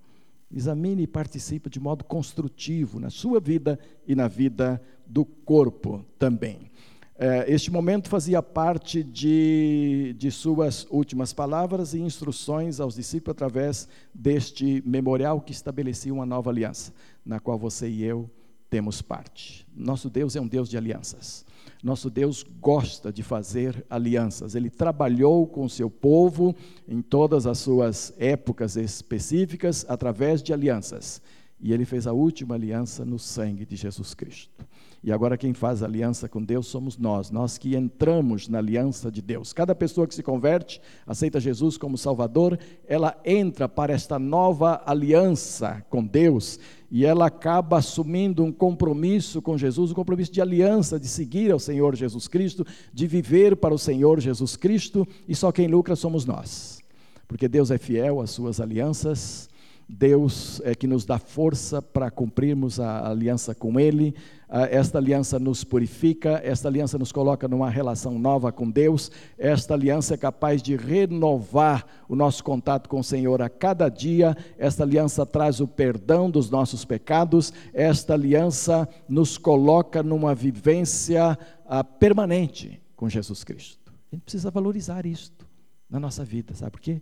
Examine 0.52 1.04
e 1.04 1.08
participe 1.08 1.70
de 1.70 1.80
modo 1.80 2.04
construtivo 2.04 3.00
na 3.00 3.10
sua 3.10 3.40
vida 3.40 3.80
e 4.08 4.16
na 4.16 4.28
vida 4.28 4.82
do 5.06 5.26
corpo 5.26 6.06
também. 6.20 6.72
É, 7.18 7.46
este 7.50 7.72
momento 7.72 8.10
fazia 8.10 8.44
parte 8.44 9.02
de, 9.02 10.14
de 10.18 10.30
suas 10.30 10.86
últimas 10.90 11.32
palavras 11.32 11.94
e 11.94 12.00
instruções 12.00 12.82
aos 12.82 12.96
discípulos 12.96 13.32
através 13.32 13.88
deste 14.14 14.84
memorial 14.86 15.40
que 15.40 15.54
estabelecia 15.54 16.14
uma 16.14 16.26
nova 16.26 16.50
aliança, 16.50 16.94
na 17.26 17.40
qual 17.40 17.58
você 17.58 17.88
e 17.88 18.04
eu 18.04 18.30
temos 18.70 19.02
parte. 19.02 19.66
Nosso 19.74 20.10
Deus 20.10 20.36
é 20.36 20.42
um 20.42 20.48
Deus 20.48 20.68
de 20.68 20.78
alianças. 20.78 21.46
Nosso 21.82 22.10
Deus 22.10 22.44
gosta 22.60 23.14
de 23.14 23.24
fazer 23.24 23.86
alianças. 23.90 24.54
Ele 24.54 24.70
trabalhou 24.70 25.48
com 25.48 25.64
o 25.64 25.70
seu 25.70 25.90
povo 25.90 26.54
em 26.86 27.02
todas 27.02 27.48
as 27.48 27.60
suas 27.60 28.14
épocas 28.18 28.76
específicas 28.76 29.86
através 29.88 30.44
de 30.44 30.52
alianças. 30.52 31.22
E 31.62 31.72
ele 31.72 31.86
fez 31.86 32.06
a 32.08 32.12
última 32.12 32.56
aliança 32.56 33.06
no 33.06 33.18
sangue 33.18 33.66
de 33.66 33.78
Jesus 33.78 34.14
Cristo. 34.14 34.66
E 35.06 35.12
agora 35.12 35.38
quem 35.38 35.54
faz 35.54 35.84
aliança 35.84 36.28
com 36.28 36.44
Deus 36.44 36.66
somos 36.66 36.98
nós, 36.98 37.30
nós 37.30 37.60
que 37.60 37.76
entramos 37.76 38.48
na 38.48 38.58
aliança 38.58 39.12
de 39.12 39.22
Deus. 39.22 39.54
Cada 39.54 39.76
pessoa 39.76 40.08
que 40.08 40.16
se 40.16 40.24
converte, 40.24 40.82
aceita 41.06 41.40
Jesus 41.40 41.78
como 41.78 41.96
Salvador, 41.96 42.58
ela 42.88 43.16
entra 43.24 43.70
para 43.70 43.94
esta 43.94 44.18
nova 44.18 44.82
aliança 44.84 45.86
com 45.92 46.04
Deus 46.04 46.60
e 46.90 47.06
ela 47.06 47.28
acaba 47.28 47.78
assumindo 47.78 48.44
um 48.44 48.52
compromisso 48.52 49.44
com 49.44 49.56
Jesus, 49.56 49.92
um 49.92 49.94
compromisso 49.94 50.32
de 50.32 50.42
aliança, 50.42 51.00
de 51.00 51.08
seguir 51.08 51.52
ao 51.52 51.60
Senhor 51.60 51.96
Jesus 51.96 52.28
Cristo, 52.28 52.66
de 52.92 53.06
viver 53.06 53.58
para 53.58 53.76
o 53.76 53.80
Senhor 53.80 54.20
Jesus 54.20 54.56
Cristo, 54.56 55.08
e 55.28 55.36
só 55.36 55.52
quem 55.52 55.68
lucra 55.68 55.96
somos 55.96 56.26
nós. 56.26 56.82
Porque 57.28 57.48
Deus 57.48 57.70
é 57.70 57.78
fiel 57.78 58.22
às 58.22 58.32
suas 58.32 58.60
alianças, 58.60 59.50
Deus 59.88 60.60
é 60.64 60.74
que 60.74 60.88
nos 60.88 61.06
dá 61.06 61.20
força 61.20 61.80
para 61.80 62.10
cumprirmos 62.10 62.80
a 62.80 63.08
aliança 63.08 63.54
com 63.54 63.80
Ele. 63.80 64.16
Ah, 64.50 64.68
esta 64.70 64.98
aliança 64.98 65.40
nos 65.40 65.64
purifica, 65.64 66.42
esta 66.44 66.68
aliança 66.68 66.98
nos 66.98 67.12
coloca 67.12 67.48
numa 67.48 67.70
relação 67.70 68.18
nova 68.20 68.52
com 68.52 68.70
Deus. 68.70 69.12
Esta 69.38 69.74
aliança 69.74 70.14
é 70.14 70.18
capaz 70.18 70.62
de 70.62 70.76
renovar 70.76 71.86
o 72.08 72.16
nosso 72.16 72.44
contato 72.44 72.90
com 72.90 73.00
o 73.00 73.04
Senhor 73.04 73.42
a 73.42 73.50
cada 73.50 73.90
dia. 73.90 74.36
Esta 74.58 74.84
aliança 74.84 75.26
traz 75.26 75.60
o 75.60 75.68
perdão 75.68 76.30
dos 76.30 76.50
nossos 76.50 76.86
pecados. 76.86 77.52
Esta 77.74 78.14
aliança 78.14 78.88
nos 79.10 79.38
coloca 79.38 80.04
numa 80.04 80.36
vivência 80.36 81.38
uh, 81.66 81.84
permanente 82.00 82.82
com 82.96 83.10
Jesus 83.10 83.44
Cristo. 83.44 83.92
A 84.12 84.16
gente 84.16 84.24
precisa 84.24 84.52
valorizar 84.52 85.06
isto 85.06 85.46
na 85.90 86.00
nossa 86.00 86.24
vida, 86.24 86.54
sabe 86.54 86.72
por 86.72 86.82
quê? 86.82 87.02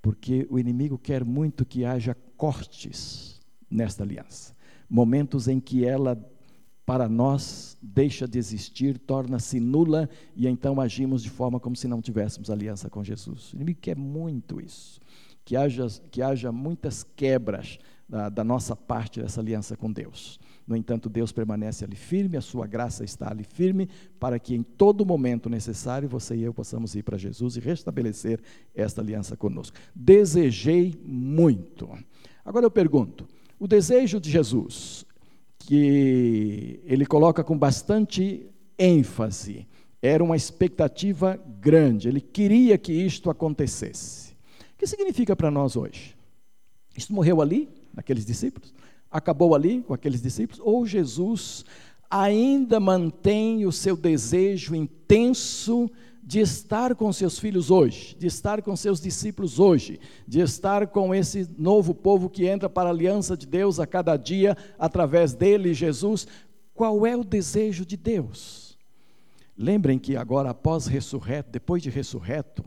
porque 0.00 0.46
o 0.50 0.58
inimigo 0.58 0.96
quer 0.98 1.24
muito 1.24 1.64
que 1.64 1.84
haja 1.84 2.16
cortes 2.36 3.40
nesta 3.70 4.02
aliança. 4.02 4.54
Momentos 4.88 5.48
em 5.48 5.60
que 5.60 5.84
ela, 5.84 6.18
para 6.88 7.06
nós, 7.06 7.76
deixa 7.82 8.26
de 8.26 8.38
existir, 8.38 8.96
torna-se 8.96 9.60
nula 9.60 10.08
e 10.34 10.48
então 10.48 10.80
agimos 10.80 11.22
de 11.22 11.28
forma 11.28 11.60
como 11.60 11.76
se 11.76 11.86
não 11.86 12.00
tivéssemos 12.00 12.48
aliança 12.48 12.88
com 12.88 13.04
Jesus. 13.04 13.52
O 13.52 13.56
inimigo 13.56 13.78
quer 13.78 13.94
muito 13.94 14.58
isso, 14.58 14.98
que 15.44 15.54
haja, 15.54 15.86
que 16.10 16.22
haja 16.22 16.50
muitas 16.50 17.04
quebras 17.14 17.78
da, 18.08 18.30
da 18.30 18.42
nossa 18.42 18.74
parte 18.74 19.20
dessa 19.20 19.38
aliança 19.38 19.76
com 19.76 19.92
Deus. 19.92 20.40
No 20.66 20.74
entanto, 20.74 21.10
Deus 21.10 21.30
permanece 21.30 21.84
ali 21.84 21.94
firme, 21.94 22.38
a 22.38 22.40
sua 22.40 22.66
graça 22.66 23.04
está 23.04 23.30
ali 23.30 23.44
firme, 23.44 23.86
para 24.18 24.38
que 24.38 24.54
em 24.54 24.62
todo 24.62 25.04
momento 25.04 25.50
necessário 25.50 26.08
você 26.08 26.36
e 26.36 26.42
eu 26.42 26.54
possamos 26.54 26.94
ir 26.94 27.02
para 27.02 27.18
Jesus 27.18 27.58
e 27.58 27.60
restabelecer 27.60 28.40
esta 28.74 29.02
aliança 29.02 29.36
conosco. 29.36 29.76
Desejei 29.94 30.98
muito. 31.04 31.90
Agora 32.42 32.64
eu 32.64 32.70
pergunto: 32.70 33.28
o 33.60 33.66
desejo 33.66 34.20
de 34.20 34.30
Jesus, 34.30 35.04
que 35.68 36.80
ele 36.86 37.04
coloca 37.04 37.44
com 37.44 37.58
bastante 37.58 38.48
ênfase, 38.78 39.66
era 40.00 40.24
uma 40.24 40.34
expectativa 40.34 41.38
grande, 41.60 42.08
ele 42.08 42.22
queria 42.22 42.78
que 42.78 42.90
isto 42.90 43.28
acontecesse. 43.28 44.32
O 44.32 44.78
que 44.78 44.86
significa 44.86 45.36
para 45.36 45.50
nós 45.50 45.76
hoje? 45.76 46.16
Isto 46.96 47.12
morreu 47.12 47.42
ali, 47.42 47.68
naqueles 47.92 48.24
discípulos? 48.24 48.72
acabou 49.10 49.54
ali 49.54 49.82
com 49.82 49.94
aqueles 49.94 50.20
discípulos, 50.20 50.60
ou 50.62 50.86
Jesus 50.86 51.64
ainda 52.10 52.78
mantém 52.80 53.66
o 53.66 53.72
seu 53.72 53.96
desejo 53.96 54.74
intenso 54.74 55.90
de 56.28 56.40
estar 56.40 56.94
com 56.94 57.10
seus 57.10 57.38
filhos 57.38 57.70
hoje, 57.70 58.14
de 58.18 58.26
estar 58.26 58.60
com 58.60 58.76
seus 58.76 59.00
discípulos 59.00 59.58
hoje, 59.58 59.98
de 60.26 60.40
estar 60.40 60.86
com 60.88 61.14
esse 61.14 61.48
novo 61.56 61.94
povo 61.94 62.28
que 62.28 62.44
entra 62.44 62.68
para 62.68 62.90
a 62.90 62.92
aliança 62.92 63.34
de 63.34 63.46
Deus 63.46 63.80
a 63.80 63.86
cada 63.86 64.14
dia 64.14 64.54
através 64.78 65.32
dele, 65.32 65.72
Jesus. 65.72 66.28
Qual 66.74 67.06
é 67.06 67.16
o 67.16 67.24
desejo 67.24 67.86
de 67.86 67.96
Deus? 67.96 68.76
Lembrem 69.56 69.98
que 69.98 70.18
agora, 70.18 70.50
após 70.50 70.86
ressurreto, 70.86 71.50
depois 71.50 71.82
de 71.82 71.88
ressurreto, 71.88 72.62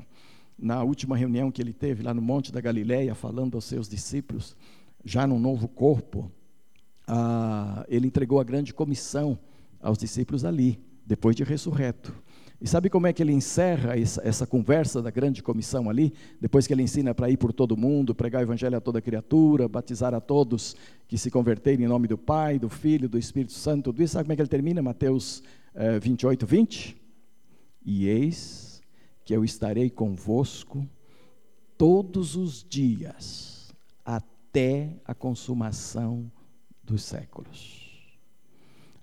na 0.58 0.82
última 0.82 1.16
reunião 1.16 1.52
que 1.52 1.62
ele 1.62 1.72
teve 1.72 2.02
lá 2.02 2.16
no 2.16 2.22
Monte 2.22 2.52
da 2.52 2.60
Galileia, 2.60 3.14
falando 3.14 3.54
aos 3.54 3.66
seus 3.66 3.88
discípulos, 3.88 4.58
já 5.06 5.28
num 5.28 5.40
novo 5.40 5.68
corpo, 5.68 6.32
ah, 7.08 7.86
ele 7.88 8.08
entregou 8.08 8.40
a 8.40 8.44
grande 8.44 8.74
comissão 8.74 9.38
aos 9.80 10.00
discípulos 10.00 10.44
ali, 10.44 10.84
depois 11.06 11.36
de 11.36 11.44
ressurreto. 11.44 12.12
E 12.62 12.68
sabe 12.68 12.92
como 12.92 13.08
é 13.08 13.14
que 13.14 13.24
ele 13.24 13.34
encerra 13.34 13.96
essa, 13.98 14.46
conversa 14.46 15.02
da 15.02 15.10
grande 15.10 15.42
comissão 15.42 15.90
ali? 15.90 16.14
Depois 16.40 16.68
que 16.68 16.74
ele 16.74 16.84
ensina 16.84 17.12
para 17.12 17.28
ir 17.28 17.36
por 17.36 17.52
todo 17.52 17.76
mundo, 17.76 18.14
pregar 18.14 18.42
o 18.42 18.46
evangelho 18.46 18.78
a 18.78 18.82
toda 18.82 19.02
criatura, 19.02 19.68
batizar 19.68 20.14
a 20.14 20.22
todos 20.22 20.76
que 21.08 21.18
se 21.18 21.32
converterem 21.32 21.86
em 21.86 21.88
nome 21.88 22.08
do 22.08 22.20
Pai, 22.20 22.60
do 22.60 22.70
Filho, 22.70 23.10
do 23.10 23.18
Espírito 23.18 23.54
Santo, 23.54 23.86
tudo 23.86 24.04
isso. 24.04 24.14
Sabe 24.14 24.26
como 24.26 24.34
é 24.34 24.36
que 24.36 24.44
ele 24.44 24.50
termina? 24.50 24.80
Mateus 24.80 25.42
eh, 25.74 25.98
28, 25.98 26.46
20. 26.46 27.02
E 27.84 28.08
eis 28.08 28.80
que 29.26 29.36
eu 29.36 29.44
estarei 29.44 29.90
convosco 29.90 30.88
todos 31.80 32.36
os 32.36 32.64
dias, 32.64 33.74
até 34.06 34.98
a 35.04 35.16
consumação 35.16 36.32
dos 36.84 37.02
séculos. 37.02 37.81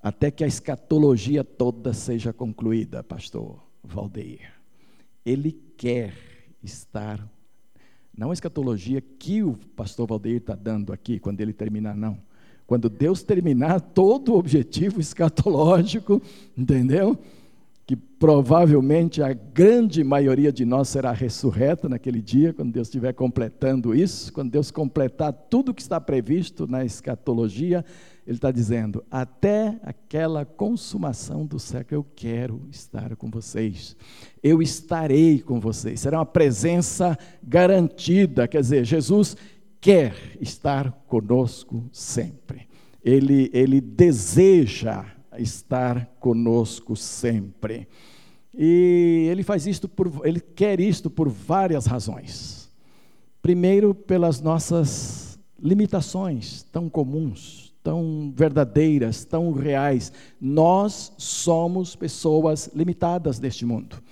Até 0.02 0.31
que 0.31 0.45
a 0.45 0.47
escatologia 0.47 1.43
toda 1.43 1.93
seja 1.93 2.33
concluída, 2.33 3.02
pastor 3.02 3.61
Valdeir. 3.83 4.52
Ele 5.25 5.52
quer 5.76 6.14
estar, 6.62 7.26
não 8.17 8.31
a 8.31 8.33
escatologia 8.33 9.00
que 9.00 9.43
o 9.43 9.57
pastor 9.76 10.07
Valdeir 10.07 10.37
está 10.38 10.55
dando 10.55 10.93
aqui, 10.93 11.19
quando 11.19 11.40
ele 11.40 11.52
terminar, 11.52 11.97
não. 11.97 12.19
Quando 12.67 12.88
Deus 12.88 13.23
terminar 13.23 13.81
todo 13.81 14.33
o 14.33 14.38
objetivo 14.38 15.00
escatológico, 15.00 16.23
entendeu? 16.57 17.19
Que 17.88 17.97
provavelmente 17.97 19.23
a 19.23 19.33
grande 19.33 20.04
maioria 20.04 20.52
de 20.52 20.62
nós 20.66 20.90
será 20.90 21.11
ressurreta 21.11 21.88
naquele 21.88 22.21
dia, 22.21 22.52
quando 22.52 22.71
Deus 22.71 22.88
estiver 22.88 23.14
completando 23.14 23.95
isso, 23.95 24.30
quando 24.30 24.50
Deus 24.50 24.71
completar 24.71 25.33
tudo 25.33 25.73
que 25.73 25.80
está 25.80 25.99
previsto 25.99 26.66
na 26.66 26.85
escatologia, 26.85 27.83
Ele 28.26 28.37
está 28.37 28.50
dizendo: 28.50 29.02
até 29.11 29.80
aquela 29.83 30.45
consumação 30.45 31.47
do 31.47 31.59
século, 31.59 32.00
eu 32.00 32.07
quero 32.14 32.61
estar 32.71 33.16
com 33.16 33.30
vocês, 33.30 33.97
eu 34.42 34.61
estarei 34.61 35.40
com 35.40 35.59
vocês, 35.59 36.00
será 36.00 36.18
uma 36.18 36.26
presença 36.26 37.16
garantida, 37.42 38.47
quer 38.47 38.61
dizer, 38.61 38.85
Jesus 38.85 39.35
quer 39.80 40.14
estar 40.42 40.92
conosco 41.07 41.88
sempre, 41.90 42.68
Ele, 43.02 43.49
ele 43.54 43.80
deseja 43.80 45.07
estar 45.38 46.07
conosco 46.21 46.97
sempre. 46.97 47.88
E 48.52 49.28
ele 49.30 49.42
faz 49.42 49.66
isto 49.66 49.88
por, 49.88 50.21
ele 50.25 50.40
quer 50.40 50.80
isto 50.80 51.09
por 51.09 51.28
várias 51.28 51.87
razões. 51.87 52.68
Primeiro, 53.40 53.95
pelas 53.95 54.40
nossas 54.40 55.38
limitações 55.62 56.64
tão 56.73 56.88
comuns, 56.88 57.75
tão 57.83 58.33
verdadeiras, 58.35 59.25
tão 59.25 59.52
reais. 59.52 60.12
Nós 60.40 61.12
somos 61.16 61.97
pessoas 61.97 62.71
limitadas 62.75 63.38
neste 63.38 63.64
mundo. 63.64 64.02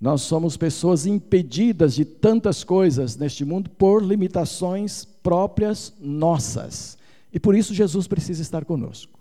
Nós 0.00 0.22
somos 0.22 0.56
pessoas 0.56 1.06
impedidas 1.06 1.94
de 1.94 2.04
tantas 2.04 2.62
coisas 2.62 3.16
neste 3.16 3.44
mundo 3.44 3.70
por 3.70 4.02
limitações 4.02 5.04
próprias 5.22 5.94
nossas. 6.00 6.98
E 7.32 7.40
por 7.40 7.54
isso 7.54 7.74
Jesus 7.74 8.06
precisa 8.06 8.42
estar 8.42 8.64
conosco. 8.64 9.13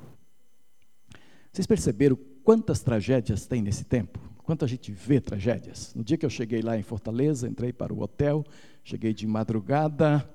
Vocês 1.53 1.67
perceberam 1.67 2.17
quantas 2.43 2.81
tragédias 2.81 3.45
tem 3.45 3.61
nesse 3.61 3.83
tempo? 3.83 4.19
Quanto 4.43 4.65
a 4.65 4.67
gente 4.67 4.91
vê 4.91 5.21
tragédias? 5.21 5.93
No 5.93 6.03
dia 6.03 6.17
que 6.17 6.25
eu 6.25 6.29
cheguei 6.29 6.63
lá 6.63 6.75
em 6.75 6.81
Fortaleza, 6.81 7.47
entrei 7.47 7.71
para 7.71 7.93
o 7.93 8.01
hotel, 8.01 8.43
cheguei 8.83 9.13
de 9.13 9.27
madrugada, 9.27 10.27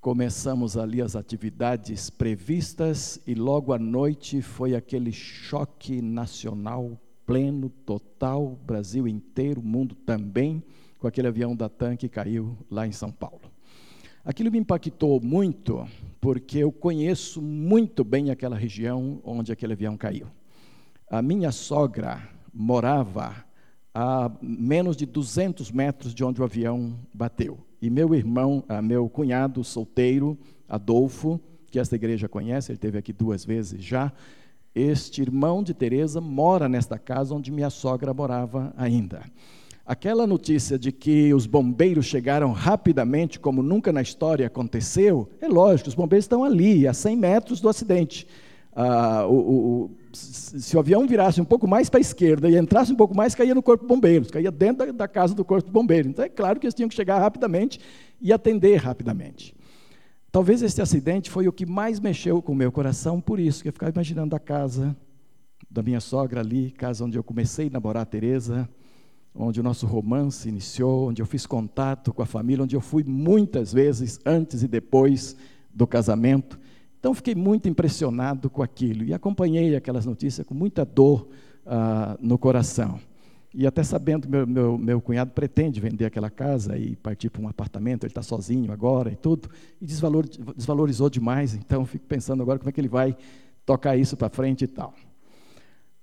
começamos 0.00 0.78
ali 0.78 1.02
as 1.02 1.14
atividades 1.14 2.08
previstas 2.08 3.20
e 3.26 3.34
logo 3.34 3.74
à 3.74 3.78
noite 3.78 4.40
foi 4.40 4.74
aquele 4.74 5.12
choque 5.12 6.00
nacional 6.00 6.98
pleno, 7.26 7.68
total, 7.68 8.58
Brasil 8.66 9.06
inteiro, 9.06 9.62
mundo 9.62 9.94
também, 9.94 10.62
com 10.98 11.06
aquele 11.06 11.28
avião 11.28 11.54
da 11.54 11.68
TAM 11.68 11.96
que 11.96 12.08
caiu 12.08 12.56
lá 12.70 12.86
em 12.86 12.92
São 12.92 13.12
Paulo. 13.12 13.53
Aquilo 14.24 14.50
me 14.50 14.58
impactou 14.58 15.20
muito, 15.20 15.86
porque 16.18 16.56
eu 16.56 16.72
conheço 16.72 17.42
muito 17.42 18.02
bem 18.02 18.30
aquela 18.30 18.56
região 18.56 19.20
onde 19.22 19.52
aquele 19.52 19.74
avião 19.74 19.98
caiu. 19.98 20.28
A 21.10 21.20
minha 21.20 21.52
sogra 21.52 22.26
morava 22.50 23.44
a 23.92 24.30
menos 24.40 24.96
de 24.96 25.04
200 25.04 25.70
metros 25.70 26.14
de 26.14 26.24
onde 26.24 26.40
o 26.40 26.44
avião 26.44 26.98
bateu. 27.12 27.58
E 27.82 27.90
meu 27.90 28.14
irmão, 28.14 28.64
meu 28.82 29.10
cunhado 29.10 29.62
solteiro, 29.62 30.38
Adolfo, 30.66 31.38
que 31.66 31.78
esta 31.78 31.94
igreja 31.94 32.26
conhece, 32.26 32.72
ele 32.72 32.78
teve 32.78 32.96
aqui 32.96 33.12
duas 33.12 33.44
vezes 33.44 33.84
já, 33.84 34.10
este 34.74 35.20
irmão 35.20 35.62
de 35.62 35.74
Teresa 35.74 36.18
mora 36.18 36.66
nesta 36.66 36.98
casa 36.98 37.34
onde 37.34 37.52
minha 37.52 37.68
sogra 37.68 38.14
morava 38.14 38.72
ainda. 38.74 39.22
Aquela 39.86 40.26
notícia 40.26 40.78
de 40.78 40.90
que 40.90 41.34
os 41.34 41.46
bombeiros 41.46 42.06
chegaram 42.06 42.52
rapidamente, 42.52 43.38
como 43.38 43.62
nunca 43.62 43.92
na 43.92 44.00
história 44.00 44.46
aconteceu, 44.46 45.28
é 45.42 45.46
lógico, 45.46 45.90
os 45.90 45.94
bombeiros 45.94 46.24
estão 46.24 46.42
ali, 46.42 46.88
a 46.88 46.94
100 46.94 47.16
metros 47.16 47.60
do 47.60 47.68
acidente. 47.68 48.26
Ah, 48.74 49.26
o, 49.28 49.34
o, 49.34 49.90
se 50.12 50.74
o 50.74 50.80
avião 50.80 51.06
virasse 51.06 51.38
um 51.38 51.44
pouco 51.44 51.68
mais 51.68 51.90
para 51.90 51.98
a 51.98 52.00
esquerda 52.00 52.48
e 52.48 52.56
entrasse 52.56 52.92
um 52.92 52.96
pouco 52.96 53.14
mais, 53.14 53.34
caía 53.34 53.54
no 53.54 53.62
corpo 53.62 53.84
de 53.84 53.88
bombeiros, 53.88 54.30
caía 54.30 54.50
dentro 54.50 54.86
da, 54.86 54.92
da 54.92 55.08
casa 55.08 55.34
do 55.34 55.44
corpo 55.44 55.66
de 55.66 55.72
bombeiros. 55.72 56.10
Então 56.10 56.24
é 56.24 56.30
claro 56.30 56.58
que 56.58 56.66
eles 56.66 56.74
tinham 56.74 56.88
que 56.88 56.94
chegar 56.94 57.18
rapidamente 57.18 57.78
e 58.22 58.32
atender 58.32 58.76
rapidamente. 58.76 59.54
Talvez 60.32 60.62
este 60.62 60.80
acidente 60.80 61.30
foi 61.30 61.46
o 61.46 61.52
que 61.52 61.66
mais 61.66 62.00
mexeu 62.00 62.40
com 62.40 62.52
o 62.52 62.56
meu 62.56 62.72
coração, 62.72 63.20
por 63.20 63.38
isso 63.38 63.62
que 63.62 63.68
eu 63.68 63.72
ficava 63.72 63.92
imaginando 63.92 64.34
a 64.34 64.40
casa 64.40 64.96
da 65.70 65.82
minha 65.82 66.00
sogra 66.00 66.40
ali, 66.40 66.70
casa 66.70 67.04
onde 67.04 67.18
eu 67.18 67.22
comecei 67.22 67.66
a 67.68 67.70
namorar 67.70 68.02
a 68.02 68.06
Teresa, 68.06 68.68
onde 69.34 69.58
o 69.58 69.62
nosso 69.62 69.86
romance 69.86 70.48
iniciou, 70.48 71.08
onde 71.08 71.20
eu 71.20 71.26
fiz 71.26 71.44
contato 71.46 72.12
com 72.12 72.22
a 72.22 72.26
família, 72.26 72.62
onde 72.62 72.76
eu 72.76 72.80
fui 72.80 73.02
muitas 73.02 73.72
vezes 73.72 74.20
antes 74.24 74.62
e 74.62 74.68
depois 74.68 75.36
do 75.72 75.86
casamento. 75.86 76.58
Então 77.00 77.12
fiquei 77.12 77.34
muito 77.34 77.68
impressionado 77.68 78.48
com 78.48 78.62
aquilo 78.62 79.02
e 79.02 79.12
acompanhei 79.12 79.74
aquelas 79.74 80.06
notícias 80.06 80.46
com 80.46 80.54
muita 80.54 80.84
dor 80.84 81.28
ah, 81.66 82.16
no 82.20 82.38
coração. 82.38 83.00
E 83.52 83.66
até 83.66 83.82
sabendo 83.82 84.22
que 84.22 84.28
meu, 84.28 84.46
meu, 84.46 84.78
meu, 84.78 85.00
cunhado 85.00 85.30
pretende 85.30 85.80
vender 85.80 86.06
aquela 86.06 86.28
casa 86.28 86.76
e 86.76 86.96
partir 86.96 87.30
para 87.30 87.42
um 87.42 87.48
apartamento, 87.48 88.04
ele 88.04 88.10
está 88.10 88.22
sozinho 88.22 88.72
agora 88.72 89.12
e 89.12 89.16
tudo, 89.16 89.48
e 89.80 89.86
desvalor, 89.86 90.26
desvalorizou 90.56 91.08
demais, 91.08 91.54
então 91.54 91.86
fico 91.86 92.04
pensando 92.06 92.42
agora 92.42 92.58
como 92.58 92.68
é 92.68 92.72
que 92.72 92.80
ele 92.80 92.88
vai 92.88 93.16
tocar 93.64 93.96
isso 93.96 94.16
para 94.16 94.28
frente 94.28 94.64
e 94.64 94.66
tal. 94.66 94.92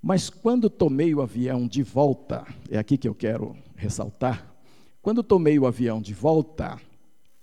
Mas 0.01 0.29
quando 0.29 0.69
tomei 0.69 1.13
o 1.13 1.21
avião 1.21 1.67
de 1.67 1.83
volta, 1.83 2.43
é 2.69 2.79
aqui 2.79 2.97
que 2.97 3.07
eu 3.07 3.13
quero 3.13 3.55
ressaltar, 3.75 4.51
quando 4.99 5.21
tomei 5.21 5.59
o 5.59 5.67
avião 5.67 6.01
de 6.01 6.13
volta, 6.13 6.79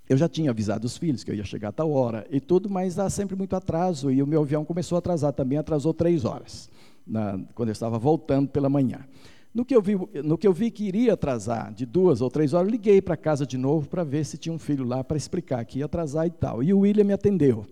eu 0.08 0.16
já 0.16 0.28
tinha 0.28 0.50
avisado 0.50 0.86
os 0.86 0.96
filhos 0.96 1.22
que 1.22 1.30
eu 1.30 1.34
ia 1.36 1.44
chegar 1.44 1.68
a 1.68 1.72
tal 1.72 1.92
hora 1.92 2.26
e 2.30 2.40
tudo, 2.40 2.68
mas 2.68 2.98
há 2.98 3.08
sempre 3.08 3.36
muito 3.36 3.54
atraso 3.54 4.10
e 4.10 4.22
o 4.22 4.26
meu 4.26 4.42
avião 4.42 4.64
começou 4.64 4.96
a 4.96 4.98
atrasar 4.98 5.32
também, 5.32 5.56
atrasou 5.58 5.94
três 5.94 6.24
horas, 6.24 6.68
na, 7.06 7.38
quando 7.54 7.68
eu 7.68 7.72
estava 7.72 7.98
voltando 7.98 8.48
pela 8.48 8.68
manhã. 8.68 9.06
No 9.54 9.64
que, 9.64 9.74
eu 9.74 9.82
vi, 9.82 9.96
no 10.24 10.36
que 10.36 10.46
eu 10.46 10.52
vi 10.52 10.70
que 10.70 10.84
iria 10.84 11.14
atrasar 11.14 11.72
de 11.72 11.86
duas 11.86 12.20
ou 12.20 12.30
três 12.30 12.54
horas, 12.54 12.70
liguei 12.70 13.00
para 13.00 13.16
casa 13.16 13.46
de 13.46 13.56
novo 13.56 13.88
para 13.88 14.04
ver 14.04 14.24
se 14.24 14.36
tinha 14.36 14.52
um 14.52 14.58
filho 14.58 14.84
lá 14.84 15.02
para 15.02 15.16
explicar 15.16 15.64
que 15.64 15.78
ia 15.78 15.84
atrasar 15.84 16.26
e 16.26 16.30
tal. 16.30 16.62
E 16.62 16.72
o 16.72 16.80
William 16.80 17.04
me 17.04 17.12
atendeu. 17.12 17.66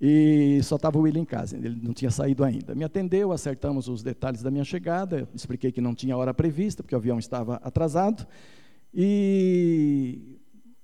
E 0.00 0.60
só 0.62 0.76
estava 0.76 0.96
o 0.96 1.02
William 1.02 1.22
em 1.22 1.24
casa, 1.24 1.56
ele 1.56 1.80
não 1.82 1.92
tinha 1.92 2.10
saído 2.10 2.44
ainda. 2.44 2.74
Me 2.74 2.84
atendeu, 2.84 3.32
acertamos 3.32 3.88
os 3.88 4.02
detalhes 4.02 4.42
da 4.42 4.50
minha 4.50 4.64
chegada, 4.64 5.28
expliquei 5.34 5.72
que 5.72 5.80
não 5.80 5.94
tinha 5.94 6.16
hora 6.16 6.32
prevista, 6.32 6.82
porque 6.82 6.94
o 6.94 6.98
avião 6.98 7.18
estava 7.18 7.56
atrasado, 7.56 8.26
e 8.94 10.38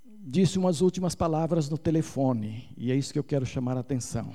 disse 0.05 0.59
umas 0.59 0.81
últimas 0.81 1.15
palavras 1.15 1.71
no 1.71 1.79
telefone, 1.79 2.69
e 2.77 2.91
é 2.91 2.97
isso 2.97 3.13
que 3.13 3.19
eu 3.19 3.25
quero 3.25 3.47
chamar 3.47 3.77
a 3.77 3.81
atenção. 3.81 4.33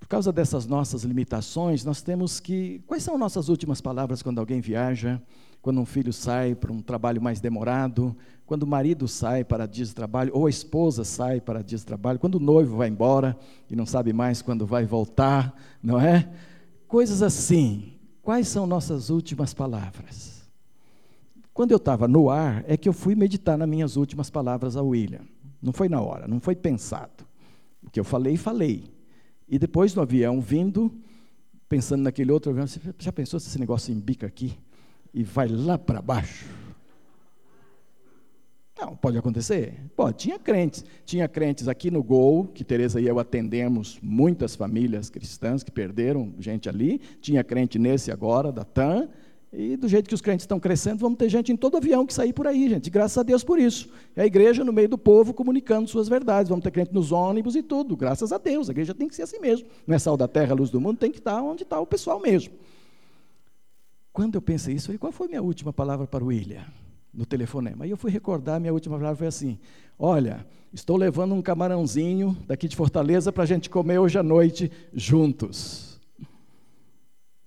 Por 0.00 0.08
causa 0.08 0.32
dessas 0.32 0.66
nossas 0.66 1.04
limitações, 1.04 1.84
nós 1.84 2.02
temos 2.02 2.40
que. 2.40 2.82
Quais 2.88 3.04
são 3.04 3.16
nossas 3.16 3.48
últimas 3.48 3.80
palavras 3.80 4.20
quando 4.20 4.40
alguém 4.40 4.60
viaja, 4.60 5.22
quando 5.62 5.80
um 5.80 5.86
filho 5.86 6.12
sai 6.12 6.56
para 6.56 6.72
um 6.72 6.82
trabalho 6.82 7.22
mais 7.22 7.40
demorado, 7.40 8.14
quando 8.44 8.64
o 8.64 8.66
marido 8.66 9.06
sai 9.06 9.44
para 9.44 9.64
dias 9.64 9.88
de 9.88 9.94
trabalho, 9.94 10.32
ou 10.34 10.46
a 10.46 10.50
esposa 10.50 11.04
sai 11.04 11.40
para 11.40 11.62
dias 11.62 11.82
de 11.82 11.86
trabalho, 11.86 12.18
quando 12.18 12.34
o 12.34 12.40
noivo 12.40 12.76
vai 12.76 12.88
embora 12.88 13.38
e 13.70 13.76
não 13.76 13.86
sabe 13.86 14.12
mais 14.12 14.42
quando 14.42 14.66
vai 14.66 14.84
voltar, 14.84 15.56
não 15.80 16.00
é? 16.00 16.28
Coisas 16.88 17.22
assim. 17.22 17.92
Quais 18.20 18.48
são 18.48 18.66
nossas 18.66 19.08
últimas 19.08 19.54
palavras? 19.54 20.42
Quando 21.54 21.70
eu 21.70 21.76
estava 21.76 22.08
no 22.08 22.28
ar, 22.28 22.64
é 22.66 22.76
que 22.76 22.88
eu 22.88 22.92
fui 22.92 23.14
meditar 23.14 23.56
nas 23.56 23.68
minhas 23.68 23.96
últimas 23.96 24.30
palavras 24.30 24.76
a 24.76 24.82
William. 24.82 25.22
Não 25.62 25.72
foi 25.72 25.88
na 25.88 26.00
hora, 26.00 26.26
não 26.26 26.40
foi 26.40 26.56
pensado. 26.56 27.24
O 27.84 27.90
que 27.90 28.00
eu 28.00 28.04
falei, 28.04 28.36
falei. 28.36 28.84
E 29.48 29.58
depois 29.58 29.94
no 29.94 30.02
avião, 30.02 30.40
vindo, 30.40 30.92
pensando 31.68 32.02
naquele 32.02 32.32
outro 32.32 32.50
avião, 32.50 32.66
já 32.98 33.12
pensou 33.12 33.38
se 33.38 33.48
esse 33.48 33.60
negócio 33.60 33.92
embica 33.92 34.26
aqui 34.26 34.56
e 35.12 35.22
vai 35.22 35.48
lá 35.48 35.76
para 35.76 36.00
baixo? 36.00 36.46
Não, 38.78 38.96
pode 38.96 39.16
acontecer? 39.16 39.74
Pode. 39.94 40.16
Tinha 40.16 40.38
crentes. 40.38 40.84
Tinha 41.04 41.28
crentes 41.28 41.68
aqui 41.68 41.88
no 41.90 42.02
Gol, 42.02 42.46
que 42.46 42.64
Teresa 42.64 43.00
e 43.00 43.06
eu 43.06 43.18
atendemos 43.18 43.98
muitas 44.02 44.56
famílias 44.56 45.08
cristãs 45.08 45.62
que 45.62 45.70
perderam 45.70 46.34
gente 46.38 46.68
ali. 46.68 47.00
Tinha 47.20 47.44
crente 47.44 47.78
nesse 47.78 48.10
agora, 48.10 48.50
da 48.50 48.64
TAM. 48.64 49.08
E 49.52 49.76
do 49.76 49.86
jeito 49.86 50.08
que 50.08 50.14
os 50.14 50.22
crentes 50.22 50.44
estão 50.44 50.58
crescendo, 50.58 50.98
vamos 50.98 51.18
ter 51.18 51.28
gente 51.28 51.52
em 51.52 51.56
todo 51.56 51.76
avião 51.76 52.06
que 52.06 52.14
sair 52.14 52.32
por 52.32 52.46
aí, 52.46 52.70
gente. 52.70 52.88
Graças 52.88 53.18
a 53.18 53.22
Deus 53.22 53.44
por 53.44 53.58
isso. 53.58 53.88
É 54.16 54.22
a 54.22 54.26
igreja 54.26 54.64
no 54.64 54.72
meio 54.72 54.88
do 54.88 54.96
povo 54.96 55.34
comunicando 55.34 55.88
suas 55.88 56.08
verdades. 56.08 56.48
Vamos 56.48 56.64
ter 56.64 56.70
crente 56.70 56.92
nos 56.92 57.12
ônibus 57.12 57.54
e 57.54 57.62
tudo. 57.62 57.94
Graças 57.94 58.32
a 58.32 58.38
Deus. 58.38 58.68
A 58.68 58.72
igreja 58.72 58.94
tem 58.94 59.06
que 59.06 59.14
ser 59.14 59.22
assim 59.22 59.38
mesmo. 59.38 59.68
Não 59.86 59.94
é 59.94 59.98
sal 59.98 60.16
da 60.16 60.26
terra, 60.26 60.54
luz 60.54 60.70
do 60.70 60.80
mundo, 60.80 60.96
tem 60.96 61.12
que 61.12 61.18
estar 61.18 61.40
onde 61.42 61.62
está 61.62 61.78
o 61.78 61.86
pessoal 61.86 62.18
mesmo. 62.18 62.54
Quando 64.12 64.34
eu 64.34 64.42
pensei 64.42 64.74
isso, 64.74 64.84
eu 64.84 64.86
falei, 64.88 64.98
qual 64.98 65.12
foi 65.12 65.26
a 65.26 65.30
minha 65.30 65.42
última 65.42 65.72
palavra 65.72 66.06
para 66.06 66.22
o 66.22 66.28
William? 66.28 66.64
No 67.12 67.24
telefonema. 67.24 67.84
Aí 67.84 67.90
eu 67.90 67.96
fui 67.96 68.10
recordar, 68.10 68.60
minha 68.60 68.72
última 68.72 68.96
palavra 68.96 69.16
foi 69.16 69.26
assim: 69.26 69.58
Olha, 69.98 70.46
estou 70.72 70.96
levando 70.96 71.34
um 71.34 71.42
camarãozinho 71.42 72.36
daqui 72.46 72.66
de 72.66 72.74
Fortaleza 72.74 73.30
para 73.30 73.42
a 73.42 73.46
gente 73.46 73.68
comer 73.68 73.98
hoje 73.98 74.18
à 74.18 74.22
noite 74.22 74.70
juntos. 74.94 76.00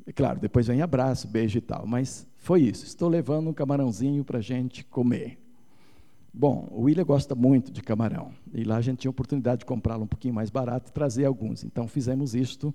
E 0.05 0.13
claro, 0.13 0.39
depois 0.39 0.67
vem 0.67 0.83
abraço, 0.83 1.27
beijo 1.27 1.57
e 1.57 1.61
tal, 1.61 1.87
mas 1.87 2.27
foi 2.37 2.61
isso. 2.61 2.85
Estou 2.85 3.09
levando 3.09 3.49
um 3.49 3.53
camarãozinho 3.53 4.23
para 4.23 4.37
a 4.37 4.41
gente 4.41 4.83
comer. 4.83 5.39
Bom, 6.31 6.67
o 6.69 6.81
William 6.81 7.05
gosta 7.05 7.33
muito 7.33 7.71
de 7.71 7.81
camarão. 7.81 8.31
E 8.53 8.63
lá 8.63 8.77
a 8.77 8.81
gente 8.81 8.99
tinha 8.99 9.09
a 9.09 9.11
oportunidade 9.11 9.59
de 9.59 9.65
comprá-lo 9.65 10.03
um 10.03 10.07
pouquinho 10.07 10.33
mais 10.33 10.49
barato 10.49 10.91
e 10.91 10.93
trazer 10.93 11.25
alguns. 11.25 11.63
Então 11.63 11.87
fizemos 11.87 12.35
isto 12.35 12.73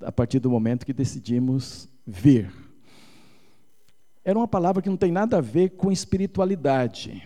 a 0.00 0.10
partir 0.10 0.40
do 0.40 0.50
momento 0.50 0.84
que 0.84 0.92
decidimos 0.92 1.88
vir. 2.06 2.50
Era 4.24 4.38
uma 4.38 4.48
palavra 4.48 4.80
que 4.80 4.88
não 4.88 4.96
tem 4.96 5.12
nada 5.12 5.36
a 5.36 5.40
ver 5.40 5.70
com 5.70 5.92
espiritualidade, 5.92 7.22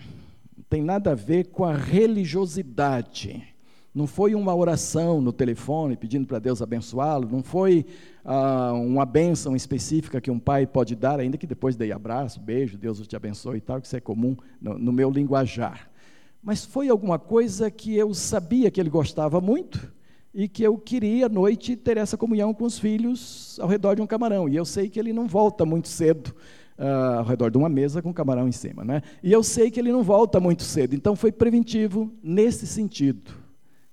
não 0.57 0.65
tem 0.69 0.83
nada 0.83 1.13
a 1.13 1.15
ver 1.15 1.47
com 1.47 1.65
a 1.65 1.73
religiosidade. 1.73 3.55
Não 3.95 4.07
foi 4.07 4.35
uma 4.35 4.55
oração 4.55 5.21
no 5.21 5.33
telefone 5.33 5.97
pedindo 5.97 6.27
para 6.27 6.39
Deus 6.39 6.61
abençoá-lo, 6.61 7.29
não 7.31 7.43
foi 7.43 7.87
ah, 8.25 8.73
uma 8.75 9.07
bênção 9.07 9.57
específica 9.57 10.21
que 10.21 10.31
um 10.31 10.39
pai 10.39 10.67
pode 10.67 10.95
dar, 10.95 11.19
ainda 11.21 11.39
que 11.39 11.47
depois 11.47 11.75
dê 11.75 11.91
abraço, 11.91 12.41
beijo, 12.41 12.77
Deus 12.77 13.05
te 13.07 13.17
abençoe 13.17 13.59
e 13.59 13.61
tal, 13.61 13.81
que 13.81 13.87
isso 13.87 13.97
é 13.97 14.01
comum 14.01 14.37
no, 14.61 14.79
no 14.79 14.93
meu 14.93 15.11
linguajar. 15.11 15.89
Mas 16.43 16.65
foi 16.65 16.89
alguma 16.89 17.19
coisa 17.19 17.71
que 17.71 17.97
eu 17.97 18.13
sabia 18.13 18.71
que 18.71 18.81
ele 18.81 18.91
gostava 18.91 19.41
muito 19.41 19.93
e 20.35 20.47
que 20.47 20.63
eu 20.63 20.77
queria 20.77 21.27
à 21.27 21.29
noite 21.29 21.75
ter 21.75 21.97
essa 21.97 22.17
comunhão 22.17 22.53
com 22.53 22.65
os 22.65 22.79
filhos 22.79 23.59
ao 23.61 23.69
redor 23.69 23.95
de 23.95 24.03
um 24.03 24.07
camarão. 24.07 24.49
E 24.49 24.55
eu 24.55 24.65
sei 24.65 24.89
que 24.89 25.01
ele 25.01 25.13
não 25.13 25.27
volta 25.27 25.65
muito 25.65 25.89
cedo 25.89 26.35
uh, 26.79 27.19
ao 27.19 27.25
redor 27.25 27.51
de 27.51 27.59
uma 27.59 27.69
mesa 27.69 28.01
com 28.01 28.13
camarão 28.13 28.49
em 28.49 28.53
cima. 28.53 28.85
Né? 28.85 29.03
E 29.23 29.33
eu 29.33 29.43
sei 29.43 29.71
que 29.71 29.81
ele 29.81 29.93
não 29.93 30.03
volta 30.03 30.39
muito 30.39 30.63
cedo. 30.63 30.95
Então 30.95 31.17
foi 31.17 31.33
preventivo 31.33 32.13
nesse 32.23 32.67
sentido. 32.67 33.33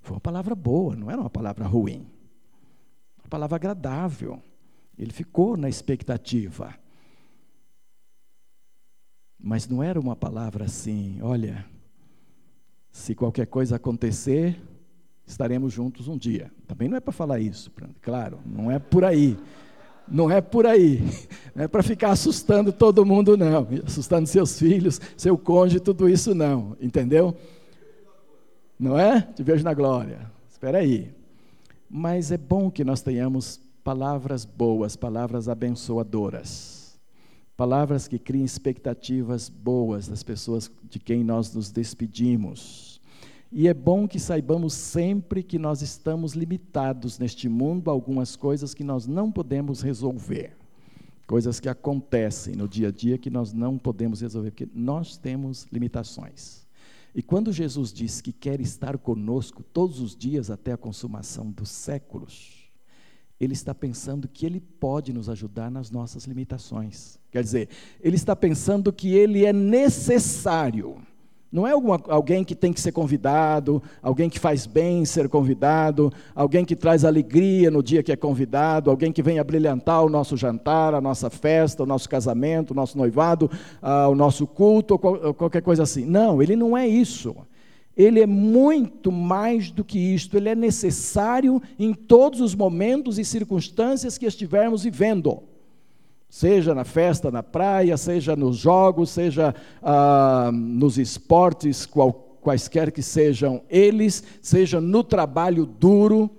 Foi 0.02 0.16
uma 0.16 0.22
palavra 0.22 0.54
boa, 0.54 0.96
não 0.96 1.10
era 1.10 1.20
uma 1.20 1.30
palavra 1.30 1.66
ruim. 1.66 2.06
Uma 3.18 3.30
palavra 3.30 3.56
agradável. 3.56 4.40
Ele 4.98 5.12
ficou 5.12 5.58
na 5.58 5.68
expectativa. 5.68 6.74
Mas 9.38 9.68
não 9.68 9.84
era 9.84 10.00
uma 10.00 10.16
palavra 10.16 10.66
assim, 10.66 11.20
olha, 11.22 11.66
se 12.92 13.14
qualquer 13.14 13.46
coisa 13.46 13.76
acontecer, 13.76 14.60
estaremos 15.26 15.74
juntos 15.74 16.08
um 16.08 16.18
dia. 16.18 16.52
Também 16.66 16.88
não 16.88 16.98
é 16.98 17.00
para 17.00 17.12
falar 17.12 17.40
isso, 17.40 17.72
claro, 18.02 18.40
não 18.46 18.72
é 18.72 18.80
por 18.80 19.04
aí. 19.04 19.38
Não 20.08 20.30
é 20.30 20.42
por 20.42 20.66
aí. 20.66 21.02
Não 21.56 21.64
é 21.64 21.68
para 21.68 21.82
ficar 21.82 22.12
assustando 22.12 22.72
todo 22.72 23.06
mundo, 23.06 23.38
não. 23.38 23.68
Assustando 23.86 24.28
seus 24.28 24.60
filhos, 24.60 25.00
seu 25.16 25.38
cônjuge, 25.38 25.80
tudo 25.80 26.10
isso 26.10 26.36
não. 26.36 26.76
Entendeu? 26.82 27.36
Não 28.78 29.00
é? 29.00 29.22
Te 29.22 29.42
vejo 29.42 29.64
na 29.64 29.74
glória. 29.74 30.32
Espera 30.50 30.80
aí. 30.80 31.14
Mas 31.90 32.32
é 32.32 32.38
bom 32.38 32.70
que 32.70 32.84
nós 32.84 33.02
tenhamos 33.02 33.60
palavras 33.84 34.46
boas, 34.46 34.96
palavras 34.96 35.48
abençoadoras. 35.48 37.00
Palavras 37.56 38.08
que 38.08 38.20
criem 38.20 38.44
expectativas 38.44 39.48
boas 39.48 40.08
das 40.08 40.24
pessoas 40.24 40.70
de 40.90 41.00
quem 41.00 41.24
nós 41.24 41.54
nos 41.54 41.72
despedimos 41.72 42.95
e 43.52 43.68
é 43.68 43.74
bom 43.74 44.08
que 44.08 44.20
saibamos 44.20 44.74
sempre 44.74 45.44
que 45.44 45.58
nós 45.58 45.82
estamos 45.82 46.34
limitados 46.34 47.20
neste 47.20 47.48
mundo 47.48 47.90
a 47.90 47.94
algumas 47.94 48.36
coisas 48.36 48.74
que 48.74 48.84
nós 48.84 49.08
não 49.08 49.32
podemos 49.32 49.82
resolver. 49.82 50.58
Coisas 51.28 51.60
que 51.60 51.70
acontecem 51.70 52.56
no 52.56 52.68
dia 52.68 52.90
a 52.90 52.92
dia 52.92 53.18
que 53.18 53.30
nós 53.30 53.54
não 53.54 53.78
podemos 53.78 54.22
resolver, 54.22 54.52
porque 54.52 54.68
nós 54.74 55.18
temos 55.18 55.66
limitações. 55.72 56.66
E 57.16 57.24
quando 57.24 57.52
Jesus 57.52 57.94
diz 57.94 58.20
que 58.20 58.34
quer 58.34 58.60
estar 58.60 58.98
conosco 58.98 59.64
todos 59.64 60.02
os 60.02 60.16
dias 60.16 60.52
até 60.52 60.74
a 60.74 60.78
consumação 60.78 61.50
dos 61.50 61.70
séculos, 61.70 62.70
ele 63.40 63.54
está 63.54 63.74
pensando 63.74 64.28
que 64.28 64.46
ele 64.46 64.60
pode 64.60 65.14
nos 65.14 65.30
ajudar 65.30 65.72
nas 65.72 65.90
nossas 65.90 66.26
limitações. 66.26 67.18
Quer 67.32 67.44
dizer, 67.44 67.70
ele 68.02 68.16
está 68.16 68.36
pensando 68.36 68.92
que 68.92 69.14
ele 69.14 69.46
é 69.46 69.54
necessário 69.54 70.98
não 71.52 71.66
é 71.66 71.72
alguma, 71.72 72.02
alguém 72.10 72.44
que 72.44 72.54
tem 72.54 72.74
que 72.74 72.82
ser 72.82 72.92
convidado, 72.92 73.82
alguém 74.02 74.30
que 74.30 74.40
faz 74.40 74.66
bem 74.66 75.06
ser 75.06 75.30
convidado, 75.30 76.12
alguém 76.36 76.66
que 76.66 76.76
traz 76.76 77.06
alegria 77.06 77.72
no 77.72 77.82
dia 77.82 78.04
que 78.04 78.12
é 78.12 78.16
convidado, 78.16 78.90
alguém 78.90 79.12
que 79.12 79.24
vem 79.24 79.42
brilhantar 79.44 80.04
o 80.04 80.10
nosso 80.10 80.36
jantar, 80.36 80.94
a 80.94 81.00
nossa 81.00 81.30
festa, 81.30 81.84
o 81.84 81.86
nosso 81.86 82.10
casamento, 82.10 82.72
o 82.72 82.74
nosso 82.74 82.98
noivado, 82.98 83.50
uh, 83.82 84.10
o 84.10 84.16
nosso 84.16 84.46
culto, 84.46 85.00
ou 85.02 85.34
qualquer 85.34 85.62
coisa 85.62 85.84
assim. 85.84 86.04
Não, 86.04 86.42
ele 86.42 86.56
não 86.56 86.76
é 86.76 86.88
isso. 86.88 87.36
Ele 87.96 88.20
é 88.20 88.28
muito 88.28 89.10
mais 89.10 89.72
do 89.72 89.84
que 89.84 89.98
isto, 89.98 90.36
ele 90.36 90.50
é 90.50 90.56
necessário 90.56 91.62
em 91.80 91.94
todos 91.94 92.42
os 92.42 92.54
momentos 92.54 93.18
e 93.18 93.24
circunstâncias 93.24 94.18
que 94.18 94.26
estivermos 94.26 94.84
vivendo 94.84 95.42
seja 96.30 96.76
na 96.76 96.84
festa 96.84 97.32
na 97.32 97.44
praia, 97.44 97.98
seja 97.98 98.36
nos 98.36 98.58
jogos, 98.58 99.10
seja 99.10 99.54
ah, 99.82 100.52
nos 100.54 100.98
esportes, 100.98 101.86
qual, 101.86 102.12
quaisquer 102.42 102.92
que 102.92 103.02
sejam 103.02 103.64
eles, 103.70 104.24
seja 104.42 104.80
no 104.80 105.04
trabalho 105.04 105.66
duro 105.66 106.30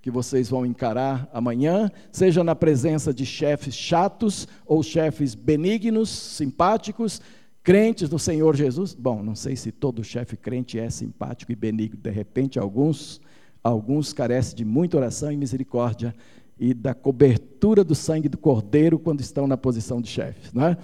que 0.00 0.10
vocês 0.10 0.48
vão 0.48 0.64
encarar 0.64 1.28
amanhã, 1.32 1.90
seja 2.10 2.42
na 2.42 2.54
presença 2.54 3.12
de 3.12 3.26
chefes 3.26 3.74
chatos 3.74 4.48
ou 4.64 4.82
chefes 4.82 5.34
benignos, 5.34 6.08
simpáticos, 6.08 7.20
crentes 7.62 8.08
do 8.08 8.18
Senhor 8.18 8.56
Jesus. 8.56 8.94
Bom, 8.94 9.22
não 9.22 9.34
sei 9.34 9.56
se 9.56 9.70
todo 9.70 10.02
chefe 10.02 10.36
crente 10.36 10.78
é 10.78 10.88
simpático 10.88 11.52
e 11.52 11.56
benigno, 11.56 12.00
de 12.00 12.10
repente 12.10 12.58
alguns 12.58 13.20
alguns 13.62 14.14
carecem 14.14 14.56
de 14.56 14.64
muita 14.64 14.96
oração 14.96 15.30
e 15.30 15.36
misericórdia 15.36 16.14
e 16.60 16.74
da 16.74 16.94
cobertura 16.94 17.82
do 17.82 17.94
sangue 17.94 18.28
do 18.28 18.36
cordeiro 18.36 18.98
quando 18.98 19.22
estão 19.22 19.46
na 19.46 19.56
posição 19.56 19.98
de 19.98 20.08
chefes. 20.08 20.52
Né? 20.52 20.76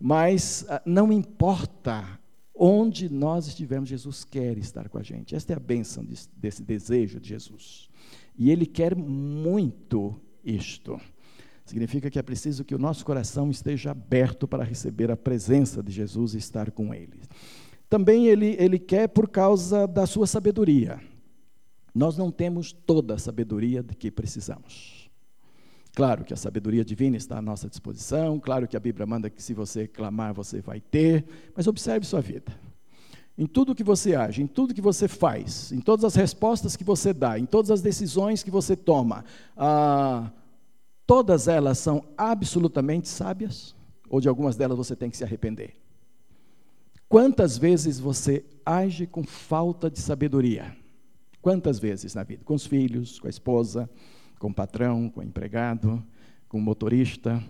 Mas 0.00 0.64
ah, 0.68 0.80
não 0.86 1.12
importa 1.12 2.20
onde 2.54 3.12
nós 3.12 3.48
estivermos, 3.48 3.88
Jesus 3.88 4.22
quer 4.22 4.56
estar 4.56 4.88
com 4.88 4.96
a 4.96 5.02
gente. 5.02 5.34
Esta 5.34 5.52
é 5.52 5.56
a 5.56 5.60
bênção 5.60 6.06
desse 6.36 6.62
desejo 6.62 7.18
de 7.18 7.30
Jesus. 7.30 7.88
E 8.38 8.48
Ele 8.48 8.64
quer 8.64 8.94
muito 8.94 10.14
isto. 10.44 11.00
Significa 11.64 12.08
que 12.08 12.18
é 12.18 12.22
preciso 12.22 12.64
que 12.64 12.74
o 12.74 12.78
nosso 12.78 13.04
coração 13.04 13.50
esteja 13.50 13.90
aberto 13.90 14.46
para 14.46 14.62
receber 14.62 15.10
a 15.10 15.16
presença 15.16 15.82
de 15.82 15.90
Jesus 15.90 16.34
e 16.34 16.38
estar 16.38 16.70
com 16.70 16.94
Ele. 16.94 17.22
Também 17.88 18.28
Ele, 18.28 18.54
ele 18.56 18.78
quer 18.78 19.08
por 19.08 19.28
causa 19.28 19.84
da 19.88 20.06
sua 20.06 20.28
sabedoria. 20.28 21.00
Nós 21.92 22.16
não 22.16 22.30
temos 22.30 22.72
toda 22.72 23.14
a 23.14 23.18
sabedoria 23.18 23.82
de 23.82 23.96
que 23.96 24.12
precisamos. 24.12 24.93
Claro 25.94 26.24
que 26.24 26.34
a 26.34 26.36
sabedoria 26.36 26.84
divina 26.84 27.16
está 27.16 27.38
à 27.38 27.42
nossa 27.42 27.68
disposição, 27.68 28.40
claro 28.40 28.66
que 28.66 28.76
a 28.76 28.80
Bíblia 28.80 29.06
manda 29.06 29.30
que 29.30 29.40
se 29.40 29.54
você 29.54 29.86
clamar, 29.86 30.34
você 30.34 30.60
vai 30.60 30.80
ter, 30.80 31.24
mas 31.54 31.68
observe 31.68 32.04
sua 32.04 32.20
vida. 32.20 32.52
Em 33.38 33.46
tudo 33.46 33.74
que 33.74 33.84
você 33.84 34.14
age, 34.16 34.42
em 34.42 34.46
tudo 34.46 34.74
que 34.74 34.80
você 34.80 35.06
faz, 35.06 35.70
em 35.70 35.80
todas 35.80 36.04
as 36.04 36.16
respostas 36.16 36.76
que 36.76 36.82
você 36.82 37.12
dá, 37.12 37.38
em 37.38 37.46
todas 37.46 37.70
as 37.70 37.80
decisões 37.80 38.42
que 38.42 38.50
você 38.50 38.74
toma, 38.74 39.24
ah, 39.56 40.32
todas 41.06 41.46
elas 41.46 41.78
são 41.78 42.04
absolutamente 42.16 43.08
sábias? 43.08 43.74
Ou 44.08 44.20
de 44.20 44.28
algumas 44.28 44.56
delas 44.56 44.76
você 44.76 44.96
tem 44.96 45.10
que 45.10 45.16
se 45.16 45.24
arrepender? 45.24 45.74
Quantas 47.08 47.56
vezes 47.56 48.00
você 48.00 48.44
age 48.66 49.06
com 49.06 49.22
falta 49.22 49.88
de 49.88 50.00
sabedoria? 50.00 50.76
Quantas 51.40 51.78
vezes 51.78 52.14
na 52.14 52.24
vida? 52.24 52.42
Com 52.44 52.54
os 52.54 52.66
filhos, 52.66 53.20
com 53.20 53.26
a 53.26 53.30
esposa, 53.30 53.88
com 54.44 54.50
o 54.50 54.54
patrão, 54.54 55.08
com 55.08 55.20
o 55.20 55.22
empregado, 55.22 56.04
com 56.50 56.58
o 56.58 56.60
motorista. 56.60 57.42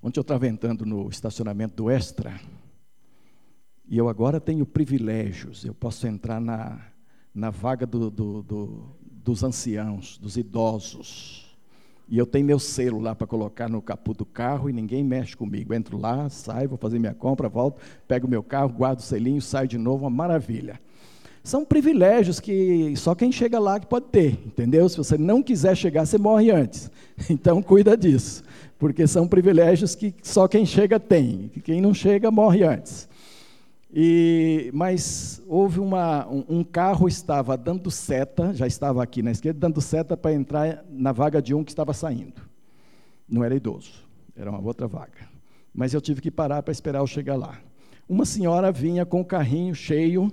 Ontem 0.00 0.20
eu 0.20 0.22
estava 0.22 0.46
entrando 0.46 0.86
no 0.86 1.08
estacionamento 1.08 1.74
do 1.74 1.90
Extra, 1.90 2.40
e 3.84 3.98
eu 3.98 4.08
agora 4.08 4.40
tenho 4.40 4.64
privilégios, 4.64 5.64
eu 5.64 5.74
posso 5.74 6.06
entrar 6.06 6.40
na, 6.40 6.80
na 7.34 7.50
vaga 7.50 7.84
do, 7.84 8.12
do, 8.12 8.42
do, 8.44 8.96
dos 9.00 9.42
anciãos, 9.42 10.18
dos 10.18 10.36
idosos. 10.36 11.52
E 12.08 12.16
eu 12.16 12.24
tenho 12.24 12.46
meu 12.46 12.60
selo 12.60 13.00
lá 13.00 13.12
para 13.12 13.26
colocar 13.26 13.68
no 13.68 13.82
capô 13.82 14.14
do 14.14 14.24
carro 14.24 14.70
e 14.70 14.72
ninguém 14.72 15.02
mexe 15.02 15.36
comigo. 15.36 15.74
entro 15.74 15.98
lá, 15.98 16.28
saio, 16.28 16.68
vou 16.68 16.78
fazer 16.78 17.00
minha 17.00 17.14
compra, 17.14 17.48
volto, 17.48 17.80
pego 18.06 18.28
meu 18.28 18.44
carro, 18.44 18.68
guardo 18.68 19.00
o 19.00 19.02
selinho, 19.02 19.42
saio 19.42 19.66
de 19.66 19.78
novo, 19.78 20.04
uma 20.04 20.10
maravilha. 20.10 20.80
São 21.42 21.64
privilégios 21.64 22.38
que 22.38 22.94
só 22.96 23.14
quem 23.16 23.32
chega 23.32 23.58
lá 23.58 23.80
que 23.80 23.86
pode 23.86 24.06
ter, 24.06 24.38
entendeu? 24.46 24.88
Se 24.88 24.96
você 24.96 25.18
não 25.18 25.42
quiser 25.42 25.76
chegar, 25.76 26.06
você 26.06 26.18
morre 26.18 26.50
antes. 26.50 26.90
Então 27.30 27.62
cuida 27.62 27.96
disso, 27.96 28.42
porque 28.78 29.06
são 29.06 29.28
privilégios 29.28 29.94
que 29.94 30.12
só 30.22 30.48
quem 30.48 30.66
chega 30.66 30.98
tem, 30.98 31.52
quem 31.62 31.80
não 31.80 31.94
chega 31.94 32.30
morre 32.32 32.64
antes. 32.64 33.08
E, 33.94 34.70
mas 34.72 35.42
houve 35.46 35.78
uma, 35.78 36.26
um, 36.26 36.44
um, 36.48 36.64
carro 36.64 37.06
estava 37.06 37.56
dando 37.56 37.90
seta, 37.90 38.52
já 38.54 38.66
estava 38.66 39.02
aqui 39.02 39.22
na 39.22 39.30
esquerda, 39.30 39.60
dando 39.60 39.80
seta 39.80 40.16
para 40.16 40.32
entrar 40.32 40.82
na 40.90 41.12
vaga 41.12 41.42
de 41.42 41.54
um 41.54 41.62
que 41.62 41.70
estava 41.70 41.92
saindo. 41.92 42.40
Não 43.28 43.44
era 43.44 43.54
idoso, 43.54 43.92
era 44.34 44.50
uma 44.50 44.60
outra 44.60 44.88
vaga. 44.88 45.28
Mas 45.74 45.92
eu 45.92 46.00
tive 46.00 46.22
que 46.22 46.30
parar 46.30 46.62
para 46.62 46.72
esperar 46.72 47.00
eu 47.00 47.06
chegar 47.06 47.36
lá. 47.36 47.60
Uma 48.08 48.24
senhora 48.24 48.72
vinha 48.72 49.04
com 49.04 49.20
o 49.20 49.24
carrinho 49.24 49.74
cheio 49.74 50.32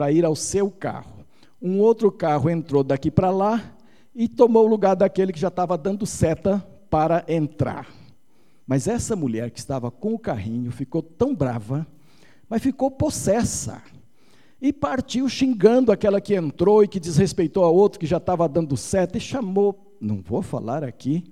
para 0.00 0.10
ir 0.10 0.24
ao 0.24 0.34
seu 0.34 0.70
carro. 0.70 1.26
Um 1.60 1.78
outro 1.78 2.10
carro 2.10 2.48
entrou 2.48 2.82
daqui 2.82 3.10
para 3.10 3.30
lá 3.30 3.76
e 4.14 4.26
tomou 4.26 4.64
o 4.64 4.66
lugar 4.66 4.96
daquele 4.96 5.30
que 5.30 5.38
já 5.38 5.48
estava 5.48 5.76
dando 5.76 6.06
seta 6.06 6.66
para 6.88 7.22
entrar. 7.28 7.86
Mas 8.66 8.88
essa 8.88 9.14
mulher 9.14 9.50
que 9.50 9.58
estava 9.58 9.90
com 9.90 10.14
o 10.14 10.18
carrinho 10.18 10.72
ficou 10.72 11.02
tão 11.02 11.34
brava, 11.34 11.86
mas 12.48 12.62
ficou 12.62 12.90
possessa. 12.90 13.82
E 14.58 14.72
partiu 14.72 15.28
xingando 15.28 15.92
aquela 15.92 16.18
que 16.18 16.34
entrou 16.34 16.82
e 16.82 16.88
que 16.88 16.98
desrespeitou 16.98 17.62
a 17.62 17.68
outro 17.68 18.00
que 18.00 18.06
já 18.06 18.16
estava 18.16 18.48
dando 18.48 18.78
seta 18.78 19.18
e 19.18 19.20
chamou, 19.20 19.98
não 20.00 20.22
vou 20.22 20.40
falar 20.40 20.82
aqui, 20.82 21.30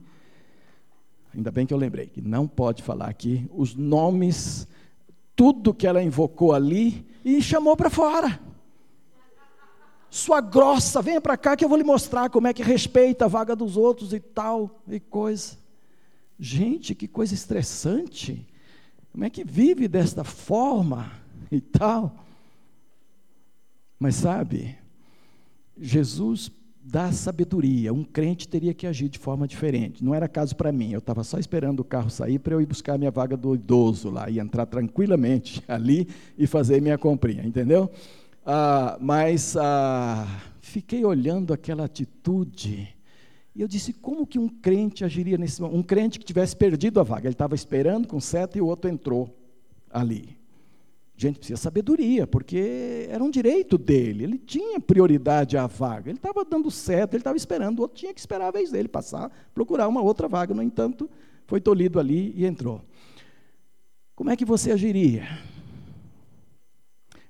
Ainda 1.34 1.50
bem 1.50 1.66
que 1.66 1.72
eu 1.72 1.78
lembrei 1.78 2.06
que 2.06 2.20
não 2.20 2.46
pode 2.48 2.82
falar 2.82 3.06
aqui 3.06 3.48
os 3.50 3.74
nomes, 3.74 4.66
tudo 5.36 5.74
que 5.74 5.86
ela 5.86 6.02
invocou 6.02 6.52
ali 6.52 7.06
e 7.24 7.40
chamou 7.40 7.76
para 7.76 7.88
fora. 7.88 8.40
Sua 10.10 10.40
grossa, 10.40 11.02
venha 11.02 11.20
para 11.20 11.36
cá 11.36 11.56
que 11.56 11.64
eu 11.64 11.68
vou 11.68 11.76
lhe 11.76 11.84
mostrar 11.84 12.30
como 12.30 12.46
é 12.46 12.54
que 12.54 12.62
respeita 12.62 13.26
a 13.26 13.28
vaga 13.28 13.54
dos 13.54 13.76
outros 13.76 14.12
e 14.12 14.20
tal 14.20 14.82
e 14.88 14.98
coisa. 14.98 15.56
Gente, 16.38 16.94
que 16.94 17.06
coisa 17.06 17.34
estressante. 17.34 18.46
Como 19.12 19.24
é 19.24 19.30
que 19.30 19.44
vive 19.44 19.88
desta 19.88 20.24
forma 20.24 21.12
e 21.50 21.60
tal? 21.60 22.24
Mas 23.98 24.14
sabe, 24.14 24.76
Jesus 25.76 26.50
dá 26.80 27.12
sabedoria. 27.12 27.92
Um 27.92 28.02
crente 28.02 28.48
teria 28.48 28.72
que 28.72 28.86
agir 28.86 29.08
de 29.08 29.18
forma 29.18 29.46
diferente. 29.46 30.02
Não 30.02 30.14
era 30.14 30.26
caso 30.26 30.56
para 30.56 30.72
mim. 30.72 30.92
Eu 30.92 31.00
estava 31.00 31.22
só 31.22 31.38
esperando 31.38 31.80
o 31.80 31.84
carro 31.84 32.08
sair 32.08 32.38
para 32.38 32.54
eu 32.54 32.62
ir 32.62 32.66
buscar 32.66 32.96
minha 32.96 33.10
vaga 33.10 33.36
do 33.36 33.54
idoso 33.54 34.08
lá 34.08 34.30
e 34.30 34.38
entrar 34.38 34.64
tranquilamente 34.64 35.62
ali 35.68 36.08
e 36.38 36.46
fazer 36.46 36.80
minha 36.80 36.96
comprinha, 36.96 37.44
entendeu? 37.44 37.90
Ah, 38.50 38.96
mas 38.98 39.58
ah, 39.58 40.26
fiquei 40.62 41.04
olhando 41.04 41.52
aquela 41.52 41.84
atitude 41.84 42.88
e 43.54 43.60
eu 43.60 43.68
disse: 43.68 43.92
como 43.92 44.26
que 44.26 44.38
um 44.38 44.48
crente 44.48 45.04
agiria 45.04 45.36
nesse 45.36 45.60
momento? 45.60 45.78
Um 45.78 45.82
crente 45.82 46.18
que 46.18 46.24
tivesse 46.24 46.56
perdido 46.56 46.98
a 46.98 47.02
vaga. 47.02 47.26
Ele 47.26 47.34
estava 47.34 47.54
esperando 47.54 48.08
com 48.08 48.18
seta 48.18 48.56
e 48.56 48.60
o 48.62 48.66
outro 48.66 48.88
entrou 48.88 49.36
ali. 49.90 50.38
Gente, 51.14 51.40
precisa 51.40 51.60
sabedoria, 51.60 52.26
porque 52.26 53.06
era 53.10 53.22
um 53.22 53.28
direito 53.28 53.76
dele, 53.76 54.24
ele 54.24 54.38
tinha 54.38 54.80
prioridade 54.80 55.58
à 55.58 55.66
vaga, 55.66 56.08
ele 56.08 56.16
estava 56.16 56.42
dando 56.42 56.70
certo, 56.70 57.12
ele 57.14 57.20
estava 57.20 57.36
esperando, 57.36 57.80
o 57.80 57.82
outro 57.82 57.98
tinha 57.98 58.14
que 58.14 58.20
esperar 58.20 58.46
a 58.46 58.50
vez 58.52 58.70
dele 58.70 58.88
passar, 58.88 59.30
procurar 59.52 59.88
uma 59.88 60.00
outra 60.00 60.26
vaga, 60.26 60.54
no 60.54 60.62
entanto, 60.62 61.10
foi 61.44 61.60
tolhido 61.60 61.98
ali 62.00 62.32
e 62.36 62.46
entrou. 62.46 62.80
Como 64.14 64.30
é 64.30 64.36
que 64.36 64.44
você 64.44 64.70
agiria? 64.70 65.26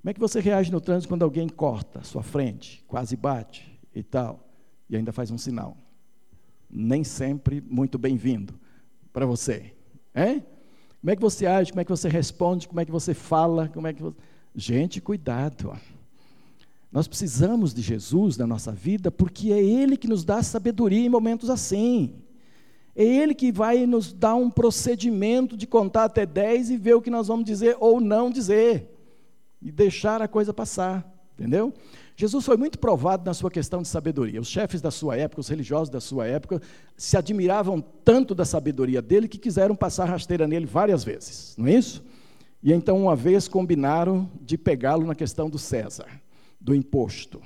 Como 0.08 0.12
é 0.12 0.14
que 0.14 0.20
você 0.20 0.40
reage 0.40 0.72
no 0.72 0.80
trânsito 0.80 1.06
quando 1.06 1.22
alguém 1.22 1.46
corta 1.46 2.02
sua 2.02 2.22
frente, 2.22 2.82
quase 2.88 3.14
bate 3.14 3.78
e 3.94 4.02
tal, 4.02 4.40
e 4.88 4.96
ainda 4.96 5.12
faz 5.12 5.30
um 5.30 5.36
sinal? 5.36 5.76
Nem 6.70 7.04
sempre 7.04 7.60
muito 7.60 7.98
bem-vindo 7.98 8.54
para 9.12 9.26
você, 9.26 9.74
é? 10.14 10.40
Como 10.98 11.10
é 11.10 11.14
que 11.14 11.20
você 11.20 11.44
age? 11.44 11.72
Como 11.72 11.82
é 11.82 11.84
que 11.84 11.90
você 11.90 12.08
responde? 12.08 12.66
Como 12.66 12.80
é 12.80 12.86
que 12.86 12.90
você 12.90 13.12
fala? 13.12 13.68
Como 13.68 13.86
é 13.86 13.92
que 13.92 14.02
você... 14.02 14.16
Gente, 14.54 14.98
cuidado. 14.98 15.78
Nós 16.90 17.06
precisamos 17.06 17.74
de 17.74 17.82
Jesus 17.82 18.38
na 18.38 18.46
nossa 18.46 18.72
vida 18.72 19.10
porque 19.10 19.52
é 19.52 19.62
Ele 19.62 19.94
que 19.94 20.08
nos 20.08 20.24
dá 20.24 20.42
sabedoria 20.42 21.04
em 21.04 21.10
momentos 21.10 21.50
assim. 21.50 22.14
É 22.96 23.04
Ele 23.04 23.34
que 23.34 23.52
vai 23.52 23.84
nos 23.84 24.10
dar 24.14 24.36
um 24.36 24.48
procedimento 24.48 25.54
de 25.54 25.66
contar 25.66 26.04
até 26.04 26.24
10 26.24 26.70
e 26.70 26.76
ver 26.78 26.94
o 26.94 27.02
que 27.02 27.10
nós 27.10 27.28
vamos 27.28 27.44
dizer 27.44 27.76
ou 27.78 28.00
não 28.00 28.30
dizer. 28.30 28.94
E 29.60 29.70
deixar 29.70 30.22
a 30.22 30.28
coisa 30.28 30.52
passar. 30.52 31.18
Entendeu? 31.38 31.72
Jesus 32.16 32.44
foi 32.44 32.56
muito 32.56 32.80
provado 32.80 33.24
na 33.24 33.32
sua 33.32 33.48
questão 33.48 33.80
de 33.80 33.86
sabedoria. 33.86 34.40
Os 34.40 34.48
chefes 34.48 34.80
da 34.80 34.90
sua 34.90 35.16
época, 35.16 35.40
os 35.40 35.48
religiosos 35.48 35.88
da 35.88 36.00
sua 36.00 36.26
época, 36.26 36.60
se 36.96 37.16
admiravam 37.16 37.80
tanto 37.80 38.34
da 38.34 38.44
sabedoria 38.44 39.00
dele 39.00 39.28
que 39.28 39.38
quiseram 39.38 39.76
passar 39.76 40.06
rasteira 40.06 40.48
nele 40.48 40.66
várias 40.66 41.04
vezes, 41.04 41.54
não 41.56 41.68
é 41.68 41.74
isso? 41.74 42.04
E 42.60 42.72
então, 42.72 43.00
uma 43.00 43.14
vez, 43.14 43.46
combinaram 43.46 44.28
de 44.40 44.58
pegá-lo 44.58 45.06
na 45.06 45.14
questão 45.14 45.48
do 45.48 45.60
César, 45.60 46.08
do 46.60 46.74
imposto. 46.74 47.40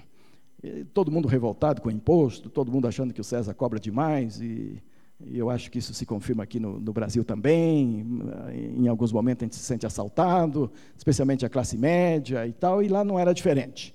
E 0.62 0.84
todo 0.84 1.12
mundo 1.12 1.28
revoltado 1.28 1.82
com 1.82 1.90
o 1.90 1.92
imposto, 1.92 2.48
todo 2.48 2.72
mundo 2.72 2.88
achando 2.88 3.12
que 3.12 3.20
o 3.20 3.24
César 3.24 3.52
cobra 3.52 3.78
demais, 3.78 4.40
e, 4.40 4.82
e 5.26 5.38
eu 5.38 5.50
acho 5.50 5.70
que 5.70 5.78
isso 5.78 5.94
se 5.94 6.04
confirma 6.04 6.42
aqui 6.42 6.58
no, 6.58 6.78
no 6.80 6.92
Brasil 6.92 7.24
também. 7.24 8.06
Em 8.52 8.88
alguns 8.88 9.12
momentos 9.12 9.42
a 9.42 9.46
gente 9.46 9.56
se 9.56 9.62
sente 9.62 9.86
assaltado, 9.86 10.70
especialmente 10.96 11.44
a 11.46 11.48
classe 11.48 11.76
média 11.76 12.46
e 12.46 12.52
tal, 12.52 12.82
e 12.82 12.88
lá 12.88 13.04
não 13.04 13.18
era 13.18 13.32
diferente. 13.32 13.94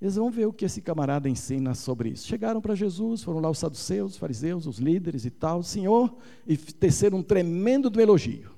Eles 0.00 0.16
vão 0.16 0.30
ver 0.30 0.46
o 0.46 0.52
que 0.52 0.66
esse 0.66 0.82
camarada 0.82 1.28
ensina 1.28 1.74
sobre 1.74 2.10
isso. 2.10 2.26
Chegaram 2.26 2.60
para 2.60 2.74
Jesus, 2.74 3.22
foram 3.22 3.40
lá 3.40 3.48
os 3.48 3.58
saduceus, 3.58 4.12
os 4.12 4.18
fariseus, 4.18 4.66
os 4.66 4.78
líderes 4.78 5.24
e 5.24 5.30
tal, 5.30 5.62
Senhor, 5.62 6.14
e 6.46 6.56
teceram 6.56 7.18
um 7.18 7.22
tremendo 7.22 7.88
do 7.88 8.00
elogio. 8.00 8.50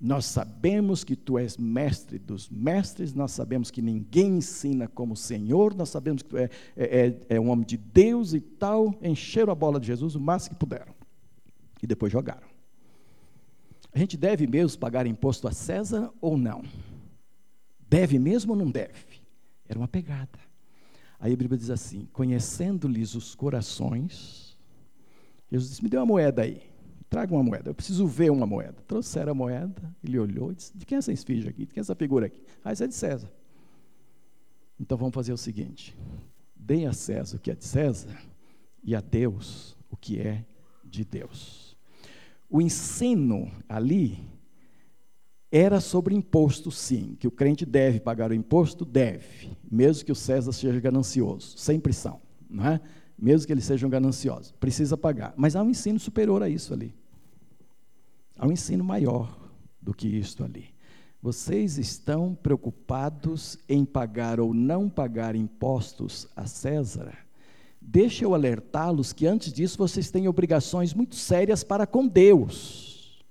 Nós 0.00 0.24
sabemos 0.24 1.04
que 1.04 1.14
tu 1.14 1.38
és 1.38 1.58
mestre 1.58 2.18
dos 2.18 2.48
mestres, 2.48 3.12
nós 3.12 3.32
sabemos 3.32 3.70
que 3.70 3.82
ninguém 3.82 4.38
ensina 4.38 4.88
como 4.88 5.14
Senhor, 5.14 5.74
nós 5.74 5.90
sabemos 5.90 6.22
que 6.22 6.30
tu 6.30 6.38
é, 6.38 6.48
é, 6.74 7.06
é, 7.28 7.36
é 7.36 7.40
um 7.40 7.50
homem 7.50 7.66
de 7.66 7.76
Deus 7.76 8.32
e 8.32 8.40
tal. 8.40 8.94
Encheram 9.02 9.52
a 9.52 9.54
bola 9.54 9.78
de 9.78 9.88
Jesus 9.88 10.14
o 10.14 10.20
máximo 10.20 10.54
que 10.54 10.60
puderam. 10.60 10.99
E 11.82 11.86
depois 11.86 12.12
jogaram. 12.12 12.46
A 13.92 13.98
gente 13.98 14.16
deve 14.16 14.46
mesmo 14.46 14.78
pagar 14.78 15.06
imposto 15.06 15.48
a 15.48 15.52
César 15.52 16.12
ou 16.20 16.36
não? 16.36 16.62
Deve 17.88 18.18
mesmo 18.18 18.52
ou 18.52 18.58
não 18.58 18.70
deve? 18.70 19.20
Era 19.68 19.78
uma 19.78 19.88
pegada. 19.88 20.38
Aí 21.18 21.32
a 21.32 21.36
Bíblia 21.36 21.58
diz 21.58 21.70
assim: 21.70 22.08
conhecendo-lhes 22.12 23.14
os 23.14 23.34
corações, 23.34 24.56
Jesus 25.50 25.70
disse: 25.70 25.82
me 25.82 25.90
dê 25.90 25.96
uma 25.96 26.06
moeda 26.06 26.42
aí, 26.42 26.62
traga 27.08 27.34
uma 27.34 27.42
moeda, 27.42 27.70
eu 27.70 27.74
preciso 27.74 28.06
ver 28.06 28.30
uma 28.30 28.46
moeda. 28.46 28.80
Trouxeram 28.86 29.32
a 29.32 29.34
moeda, 29.34 29.94
ele 30.02 30.18
olhou 30.18 30.52
e 30.52 30.54
disse: 30.54 30.76
de 30.76 30.86
quem 30.86 30.96
é 30.96 30.98
essa 31.00 31.12
esfinge 31.12 31.48
aqui? 31.48 31.66
De 31.66 31.74
quem 31.74 31.80
é 31.80 31.82
essa 31.82 31.94
figura 31.94 32.26
aqui? 32.26 32.42
Ah, 32.64 32.72
isso 32.72 32.84
é 32.84 32.86
de 32.86 32.94
César. 32.94 33.30
Então 34.78 34.96
vamos 34.96 35.14
fazer 35.14 35.32
o 35.32 35.36
seguinte: 35.36 35.96
deem 36.54 36.86
a 36.86 36.92
César 36.92 37.36
o 37.36 37.40
que 37.40 37.50
é 37.50 37.54
de 37.54 37.64
César 37.64 38.16
e 38.82 38.94
a 38.94 39.00
Deus 39.00 39.76
o 39.90 39.96
que 39.96 40.20
é 40.20 40.44
de 40.84 41.04
Deus. 41.04 41.69
O 42.50 42.60
ensino 42.60 43.48
ali 43.68 44.18
era 45.52 45.80
sobre 45.80 46.16
imposto, 46.16 46.70
sim, 46.70 47.16
que 47.18 47.28
o 47.28 47.30
crente 47.30 47.64
deve 47.64 48.00
pagar 48.00 48.32
o 48.32 48.34
imposto, 48.34 48.84
deve, 48.84 49.56
mesmo 49.70 50.04
que 50.04 50.12
o 50.12 50.16
César 50.16 50.52
seja 50.52 50.80
ganancioso, 50.80 51.56
sempre 51.56 51.92
são, 51.92 52.20
não 52.48 52.66
é? 52.66 52.80
Mesmo 53.16 53.46
que 53.46 53.52
eles 53.52 53.64
sejam 53.64 53.88
gananciosos, 53.88 54.52
precisa 54.52 54.96
pagar. 54.96 55.32
Mas 55.36 55.54
há 55.54 55.62
um 55.62 55.70
ensino 55.70 55.98
superior 55.98 56.42
a 56.42 56.48
isso 56.48 56.72
ali. 56.72 56.94
Há 58.36 58.46
um 58.46 58.52
ensino 58.52 58.82
maior 58.82 59.38
do 59.80 59.94
que 59.94 60.08
isto 60.08 60.42
ali. 60.42 60.74
Vocês 61.22 61.76
estão 61.76 62.34
preocupados 62.34 63.58
em 63.68 63.84
pagar 63.84 64.40
ou 64.40 64.54
não 64.54 64.88
pagar 64.88 65.36
impostos 65.36 66.26
a 66.34 66.46
César? 66.46 67.29
Deixa 67.80 68.24
eu 68.24 68.34
alertá-los 68.34 69.12
que 69.12 69.26
antes 69.26 69.52
disso 69.52 69.78
vocês 69.78 70.10
têm 70.10 70.28
obrigações 70.28 70.92
muito 70.92 71.16
sérias 71.16 71.64
para 71.64 71.86
com 71.86 72.06
Deus. 72.06 73.24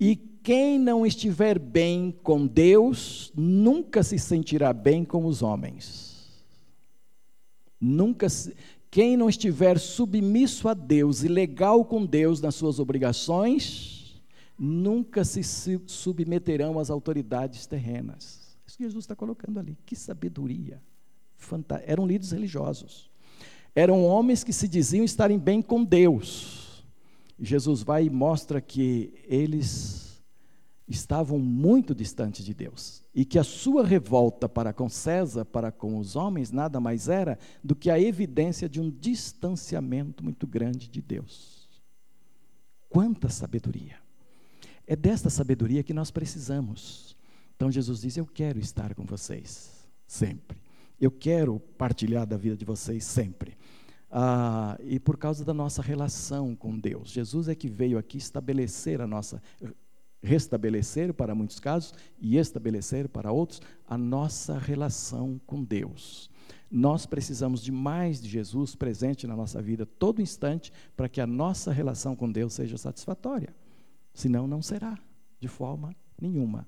E 0.00 0.16
quem 0.16 0.78
não 0.78 1.04
estiver 1.04 1.58
bem 1.58 2.10
com 2.22 2.46
Deus, 2.46 3.32
nunca 3.36 4.02
se 4.02 4.18
sentirá 4.18 4.72
bem 4.72 5.04
com 5.04 5.26
os 5.26 5.42
homens. 5.42 6.44
Nunca 7.80 8.28
se, 8.28 8.54
quem 8.90 9.16
não 9.16 9.28
estiver 9.28 9.78
submisso 9.78 10.68
a 10.68 10.74
Deus 10.74 11.22
e 11.22 11.28
legal 11.28 11.84
com 11.84 12.04
Deus 12.04 12.40
nas 12.40 12.54
suas 12.54 12.78
obrigações, 12.78 14.22
nunca 14.58 15.24
se 15.24 15.42
submeterão 15.86 16.78
às 16.78 16.90
autoridades 16.90 17.66
terrenas. 17.66 18.47
Que 18.78 18.84
Jesus 18.84 19.04
está 19.04 19.14
colocando 19.14 19.58
ali. 19.58 19.76
Que 19.84 19.94
sabedoria. 19.94 20.80
Eram 21.84 22.06
líderes 22.06 22.30
religiosos. 22.30 23.10
Eram 23.74 24.02
homens 24.06 24.42
que 24.42 24.54
se 24.54 24.66
diziam 24.66 25.04
estarem 25.04 25.38
bem 25.38 25.60
com 25.60 25.84
Deus 25.84 26.58
Jesus 27.38 27.82
vai 27.82 28.06
e 28.06 28.10
mostra 28.10 28.60
que 28.60 29.14
eles 29.24 30.20
estavam 30.88 31.38
muito 31.38 31.94
distantes 31.94 32.44
de 32.44 32.52
Deus 32.52 33.04
e 33.14 33.24
que 33.24 33.38
a 33.38 33.44
sua 33.44 33.86
revolta 33.86 34.48
para 34.48 34.72
com 34.72 34.88
César, 34.88 35.44
para 35.44 35.70
com 35.70 35.98
os 35.98 36.16
homens, 36.16 36.50
nada 36.50 36.80
mais 36.80 37.08
era 37.08 37.38
do 37.62 37.76
que 37.76 37.90
a 37.90 38.00
evidência 38.00 38.68
de 38.68 38.80
um 38.80 38.90
distanciamento 38.90 40.24
muito 40.24 40.46
grande 40.46 40.88
de 40.88 41.00
Deus. 41.00 41.68
Quanta 42.88 43.28
sabedoria! 43.28 43.96
É 44.86 44.96
desta 44.96 45.28
sabedoria 45.28 45.82
que 45.82 45.92
nós 45.92 46.10
precisamos. 46.10 47.16
Então 47.58 47.72
Jesus 47.72 48.02
diz: 48.02 48.16
Eu 48.16 48.24
quero 48.24 48.60
estar 48.60 48.94
com 48.94 49.04
vocês 49.04 49.84
sempre. 50.06 50.56
Eu 51.00 51.10
quero 51.10 51.58
partilhar 51.76 52.24
da 52.24 52.36
vida 52.36 52.56
de 52.56 52.64
vocês 52.64 53.02
sempre 53.02 53.56
ah, 54.10 54.78
e 54.80 55.00
por 55.00 55.16
causa 55.16 55.44
da 55.44 55.52
nossa 55.52 55.82
relação 55.82 56.54
com 56.54 56.78
Deus. 56.78 57.10
Jesus 57.10 57.48
é 57.48 57.56
que 57.56 57.68
veio 57.68 57.98
aqui 57.98 58.16
estabelecer 58.16 59.00
a 59.00 59.08
nossa, 59.08 59.42
restabelecer 60.22 61.12
para 61.12 61.34
muitos 61.34 61.58
casos 61.58 61.92
e 62.20 62.36
estabelecer 62.36 63.08
para 63.08 63.32
outros 63.32 63.60
a 63.88 63.98
nossa 63.98 64.56
relação 64.56 65.40
com 65.44 65.64
Deus. 65.64 66.30
Nós 66.70 67.06
precisamos 67.06 67.60
de 67.60 67.72
mais 67.72 68.22
de 68.22 68.28
Jesus 68.28 68.76
presente 68.76 69.26
na 69.26 69.34
nossa 69.34 69.60
vida 69.60 69.84
todo 69.84 70.22
instante 70.22 70.72
para 70.96 71.08
que 71.08 71.20
a 71.20 71.26
nossa 71.26 71.72
relação 71.72 72.14
com 72.14 72.30
Deus 72.30 72.52
seja 72.52 72.78
satisfatória. 72.78 73.52
Senão, 74.14 74.46
não 74.46 74.62
será, 74.62 74.96
de 75.40 75.48
forma 75.48 75.92
nenhuma. 76.20 76.64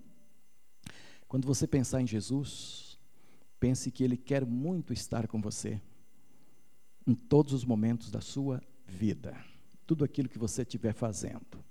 Quando 1.31 1.47
você 1.47 1.65
pensar 1.65 2.03
em 2.03 2.07
Jesus, 2.09 2.99
pense 3.61 3.89
que 3.93 4.03
Ele 4.03 4.17
quer 4.17 4.45
muito 4.45 4.93
estar 4.93 5.29
com 5.29 5.41
você 5.41 5.81
em 7.07 7.15
todos 7.15 7.53
os 7.53 7.65
momentos 7.65 8.11
da 8.11 8.21
sua 8.21 8.61
vida. 8.85 9.37
Tudo 9.87 10.05
aquilo 10.05 10.29
que 10.29 10.41
você 10.41 10.63
estiver 10.63 10.93
fazendo. 10.93 11.63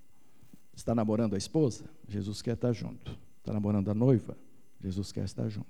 Está 0.73 0.95
namorando 0.95 1.33
a 1.33 1.37
esposa? 1.37 1.83
Jesus 2.07 2.41
quer 2.41 2.53
estar 2.53 2.71
junto. 2.71 3.19
Está 3.39 3.51
namorando 3.51 3.91
a 3.91 3.93
noiva? 3.93 4.37
Jesus 4.79 5.11
quer 5.11 5.25
estar 5.25 5.49
junto. 5.49 5.67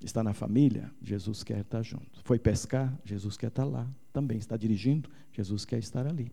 Está 0.00 0.22
na 0.22 0.32
família? 0.32 0.88
Jesus 1.02 1.42
quer 1.42 1.62
estar 1.62 1.82
junto. 1.82 2.22
Foi 2.22 2.38
pescar? 2.38 2.96
Jesus 3.04 3.36
quer 3.36 3.48
estar 3.48 3.64
lá. 3.64 3.84
Também 4.12 4.38
está 4.38 4.56
dirigindo? 4.56 5.10
Jesus 5.32 5.64
quer 5.64 5.80
estar 5.80 6.06
ali. 6.06 6.30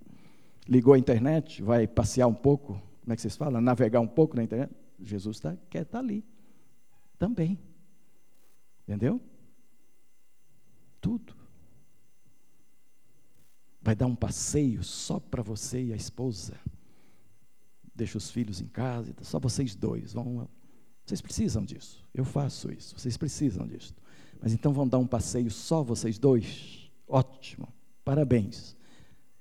Ligou 0.68 0.94
a 0.94 1.00
internet? 1.00 1.64
Vai 1.64 1.88
passear 1.88 2.28
um 2.28 2.34
pouco? 2.36 2.80
Como 3.02 3.12
é 3.12 3.16
que 3.16 3.24
vocês 3.24 3.36
falam? 3.36 3.60
Navegar 3.60 4.02
um 4.02 4.08
pouco 4.08 4.36
na 4.36 4.44
internet? 4.44 4.72
Jesus 5.02 5.40
tá, 5.40 5.58
quer 5.68 5.82
estar 5.82 5.98
ali. 5.98 6.24
Também. 7.20 7.60
Entendeu? 8.84 9.22
Tudo. 11.00 11.36
Vai 13.82 13.96
dar 13.96 14.08
um 14.08 14.16
passeio 14.16 14.84
só 14.84 15.20
para 15.20 15.44
você 15.44 15.84
e 15.84 15.94
a 15.94 15.96
esposa. 15.96 16.60
Deixa 17.94 18.18
os 18.18 18.32
filhos 18.32 18.62
em 18.62 18.68
casa, 18.68 19.14
só 19.22 19.40
vocês 19.40 19.76
dois. 19.76 20.14
Vão, 20.14 20.50
vocês 21.06 21.22
precisam 21.22 21.64
disso. 21.66 22.04
Eu 22.14 22.24
faço 22.24 22.72
isso. 22.72 22.98
Vocês 22.98 23.18
precisam 23.18 23.68
disso. 23.68 23.94
Mas 24.42 24.54
então 24.54 24.72
vão 24.72 24.88
dar 24.88 24.98
um 24.98 25.08
passeio 25.08 25.52
só 25.52 25.84
vocês 25.84 26.18
dois? 26.18 26.90
Ótimo. 27.08 27.68
Parabéns. 28.06 28.78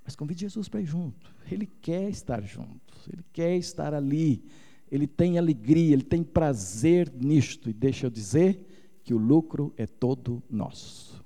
Mas 0.05 0.17
convide 0.17 0.41
Jesus 0.41 0.69
para 0.69 0.81
ir 0.81 0.87
junto. 0.87 1.33
Ele 1.51 1.67
quer 1.67 2.09
estar 2.09 2.43
junto. 2.43 2.95
Ele 3.12 3.25
quer 3.33 3.57
estar 3.57 3.95
ali. 3.95 4.45
Ele 4.90 5.07
tem 5.07 5.38
alegria, 5.38 5.92
ele 5.92 6.03
tem 6.03 6.22
prazer 6.22 7.12
nisto. 7.12 7.68
E 7.68 7.72
deixa 7.72 8.07
eu 8.07 8.11
dizer 8.11 9.01
que 9.05 9.14
o 9.14 9.18
lucro 9.18 9.72
é 9.77 9.87
todo 9.87 10.42
nosso. 10.51 11.24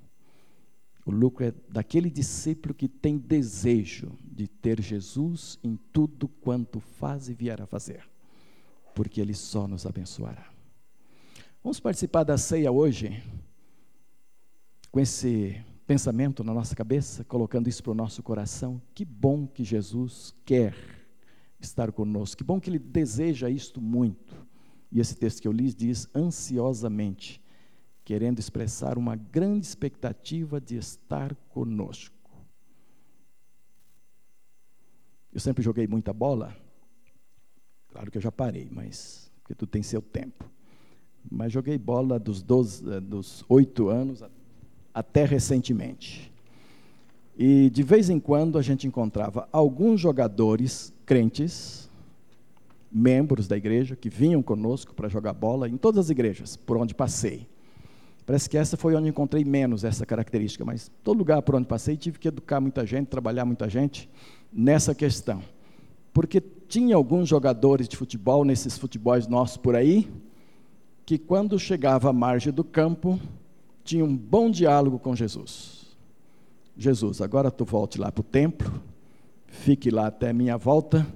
O 1.04 1.10
lucro 1.10 1.44
é 1.44 1.52
daquele 1.68 2.08
discípulo 2.08 2.74
que 2.74 2.88
tem 2.88 3.18
desejo 3.18 4.12
de 4.22 4.46
ter 4.46 4.80
Jesus 4.80 5.58
em 5.62 5.76
tudo 5.92 6.28
quanto 6.28 6.78
faz 6.78 7.28
e 7.28 7.34
vier 7.34 7.60
a 7.60 7.66
fazer, 7.66 8.08
porque 8.94 9.20
ele 9.20 9.34
só 9.34 9.66
nos 9.66 9.84
abençoará. 9.84 10.52
Vamos 11.62 11.80
participar 11.80 12.22
da 12.22 12.38
ceia 12.38 12.70
hoje, 12.70 13.20
com 14.92 15.00
esse 15.00 15.60
pensamento 15.86 16.44
na 16.44 16.54
nossa 16.54 16.74
cabeça, 16.76 17.24
colocando 17.24 17.68
isso 17.68 17.82
para 17.82 17.92
o 17.92 17.96
nosso 17.96 18.22
coração. 18.22 18.80
Que 18.94 19.04
bom 19.04 19.46
que 19.46 19.64
Jesus 19.64 20.34
quer 20.44 20.74
estar 21.64 21.92
conosco, 21.92 22.36
que 22.36 22.44
bom 22.44 22.60
que 22.60 22.70
Ele 22.70 22.78
deseja 22.78 23.48
isto 23.48 23.80
muito. 23.80 24.34
E 24.90 25.00
esse 25.00 25.16
texto 25.16 25.40
que 25.40 25.48
eu 25.48 25.52
li 25.52 25.72
diz 25.72 26.08
ansiosamente 26.14 27.42
querendo 28.04 28.38
expressar 28.38 28.98
uma 28.98 29.16
grande 29.16 29.64
expectativa 29.64 30.60
de 30.60 30.76
estar 30.76 31.34
conosco. 31.48 32.14
Eu 35.32 35.40
sempre 35.40 35.62
joguei 35.62 35.86
muita 35.86 36.12
bola, 36.12 36.54
claro 37.88 38.10
que 38.10 38.18
eu 38.18 38.22
já 38.22 38.30
parei, 38.30 38.68
mas 38.70 39.30
porque 39.42 39.54
tudo 39.54 39.70
tem 39.70 39.82
seu 39.82 40.02
tempo. 40.02 40.50
Mas 41.30 41.52
joguei 41.52 41.78
bola 41.78 42.18
dos, 42.18 42.42
12, 42.42 42.92
eh, 42.92 43.00
dos 43.00 43.44
8 43.48 43.88
anos 43.88 44.22
até 44.92 45.24
recentemente. 45.24 46.32
E 47.36 47.70
de 47.70 47.82
vez 47.82 48.10
em 48.10 48.20
quando 48.20 48.58
a 48.58 48.62
gente 48.62 48.86
encontrava 48.86 49.48
alguns 49.50 50.00
jogadores 50.00 50.92
crentes, 51.12 51.90
membros 52.90 53.46
da 53.46 53.54
igreja, 53.54 53.94
que 53.94 54.08
vinham 54.08 54.42
conosco 54.42 54.94
para 54.94 55.10
jogar 55.10 55.34
bola 55.34 55.68
em 55.68 55.76
todas 55.76 56.06
as 56.06 56.08
igrejas 56.10 56.56
por 56.56 56.78
onde 56.78 56.94
passei. 56.94 57.46
Parece 58.24 58.48
que 58.48 58.56
essa 58.56 58.78
foi 58.78 58.94
onde 58.94 59.10
encontrei 59.10 59.44
menos 59.44 59.84
essa 59.84 60.06
característica, 60.06 60.64
mas 60.64 60.90
todo 61.04 61.18
lugar 61.18 61.42
por 61.42 61.54
onde 61.54 61.66
passei 61.66 61.98
tive 61.98 62.18
que 62.18 62.28
educar 62.28 62.62
muita 62.62 62.86
gente, 62.86 63.08
trabalhar 63.08 63.44
muita 63.44 63.68
gente 63.68 64.08
nessa 64.50 64.94
questão. 64.94 65.42
Porque 66.14 66.40
tinha 66.40 66.96
alguns 66.96 67.28
jogadores 67.28 67.86
de 67.86 67.94
futebol, 67.94 68.42
nesses 68.42 68.78
futebols 68.78 69.26
nossos 69.26 69.58
por 69.58 69.76
aí, 69.76 70.10
que 71.04 71.18
quando 71.18 71.58
chegava 71.58 72.08
à 72.08 72.12
margem 72.14 72.50
do 72.50 72.64
campo, 72.64 73.20
tinha 73.84 74.02
um 74.02 74.16
bom 74.16 74.50
diálogo 74.50 74.98
com 74.98 75.14
Jesus. 75.14 75.94
Jesus, 76.74 77.20
agora 77.20 77.50
tu 77.50 77.66
volte 77.66 78.00
lá 78.00 78.10
para 78.10 78.22
o 78.22 78.24
templo, 78.24 78.80
fique 79.52 79.90
lá 79.90 80.08
até 80.08 80.32
minha 80.32 80.56
volta, 80.56 81.06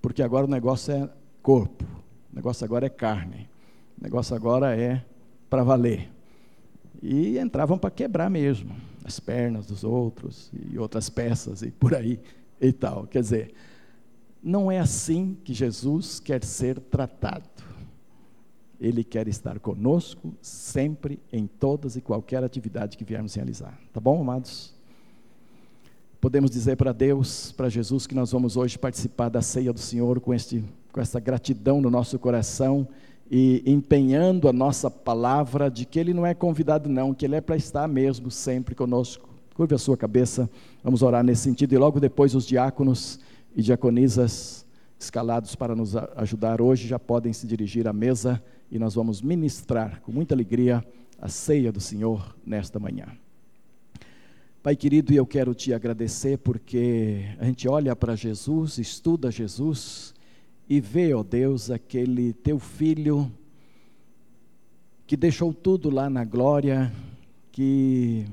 porque 0.00 0.22
agora 0.22 0.46
o 0.46 0.50
negócio 0.50 0.94
é 0.94 1.10
corpo, 1.42 1.84
o 2.32 2.34
negócio 2.34 2.64
agora 2.64 2.86
é 2.86 2.88
carne, 2.88 3.48
o 4.00 4.02
negócio 4.02 4.34
agora 4.34 4.74
é 4.74 5.04
para 5.50 5.62
valer 5.62 6.10
e 7.02 7.36
entravam 7.38 7.76
para 7.76 7.90
quebrar 7.90 8.30
mesmo 8.30 8.74
as 9.04 9.18
pernas 9.18 9.66
dos 9.66 9.82
outros 9.82 10.50
e 10.70 10.78
outras 10.78 11.10
peças 11.10 11.62
e 11.62 11.70
por 11.72 11.94
aí 11.94 12.20
e 12.60 12.72
tal. 12.72 13.08
Quer 13.08 13.20
dizer, 13.20 13.54
não 14.40 14.70
é 14.70 14.78
assim 14.78 15.36
que 15.42 15.52
Jesus 15.52 16.20
quer 16.20 16.44
ser 16.44 16.78
tratado. 16.78 17.50
Ele 18.80 19.02
quer 19.02 19.26
estar 19.28 19.58
conosco 19.58 20.34
sempre, 20.40 21.20
em 21.32 21.46
todas 21.46 21.96
e 21.96 22.00
qualquer 22.00 22.42
atividade 22.42 22.96
que 22.96 23.04
viermos 23.04 23.34
realizar. 23.34 23.78
Tá 23.92 24.00
bom, 24.00 24.20
amados? 24.20 24.71
Podemos 26.22 26.52
dizer 26.52 26.76
para 26.76 26.92
Deus, 26.92 27.50
para 27.50 27.68
Jesus, 27.68 28.06
que 28.06 28.14
nós 28.14 28.30
vamos 28.30 28.56
hoje 28.56 28.78
participar 28.78 29.28
da 29.28 29.42
ceia 29.42 29.72
do 29.72 29.80
Senhor 29.80 30.20
com, 30.20 30.32
este, 30.32 30.64
com 30.92 31.00
essa 31.00 31.18
gratidão 31.18 31.80
no 31.80 31.90
nosso 31.90 32.16
coração 32.16 32.86
e 33.28 33.60
empenhando 33.66 34.48
a 34.48 34.52
nossa 34.52 34.88
palavra 34.88 35.68
de 35.68 35.84
que 35.84 35.98
ele 35.98 36.14
não 36.14 36.24
é 36.24 36.32
convidado, 36.32 36.88
não, 36.88 37.12
que 37.12 37.24
ele 37.24 37.34
é 37.34 37.40
para 37.40 37.56
estar 37.56 37.88
mesmo 37.88 38.30
sempre 38.30 38.72
conosco. 38.72 39.28
Curve 39.56 39.74
a 39.74 39.78
sua 39.78 39.96
cabeça, 39.96 40.48
vamos 40.80 41.02
orar 41.02 41.24
nesse 41.24 41.42
sentido. 41.42 41.74
E 41.74 41.78
logo 41.78 41.98
depois, 41.98 42.36
os 42.36 42.46
diáconos 42.46 43.18
e 43.56 43.60
diaconisas 43.60 44.64
escalados 45.00 45.56
para 45.56 45.74
nos 45.74 45.96
ajudar 45.96 46.60
hoje 46.60 46.86
já 46.86 47.00
podem 47.00 47.32
se 47.32 47.48
dirigir 47.48 47.88
à 47.88 47.92
mesa 47.92 48.40
e 48.70 48.78
nós 48.78 48.94
vamos 48.94 49.20
ministrar 49.20 50.00
com 50.02 50.12
muita 50.12 50.36
alegria 50.36 50.84
a 51.20 51.28
ceia 51.28 51.72
do 51.72 51.80
Senhor 51.80 52.36
nesta 52.46 52.78
manhã. 52.78 53.08
Pai 54.62 54.76
querido, 54.76 55.12
eu 55.12 55.26
quero 55.26 55.56
te 55.56 55.74
agradecer 55.74 56.38
porque 56.38 57.24
a 57.40 57.46
gente 57.46 57.66
olha 57.66 57.96
para 57.96 58.14
Jesus, 58.14 58.78
estuda 58.78 59.28
Jesus 59.28 60.14
e 60.68 60.80
vê, 60.80 61.12
ó 61.12 61.24
Deus, 61.24 61.68
aquele 61.68 62.32
teu 62.32 62.60
filho 62.60 63.28
que 65.04 65.16
deixou 65.16 65.52
tudo 65.52 65.90
lá 65.90 66.08
na 66.08 66.24
glória, 66.24 66.92
que 67.50 68.24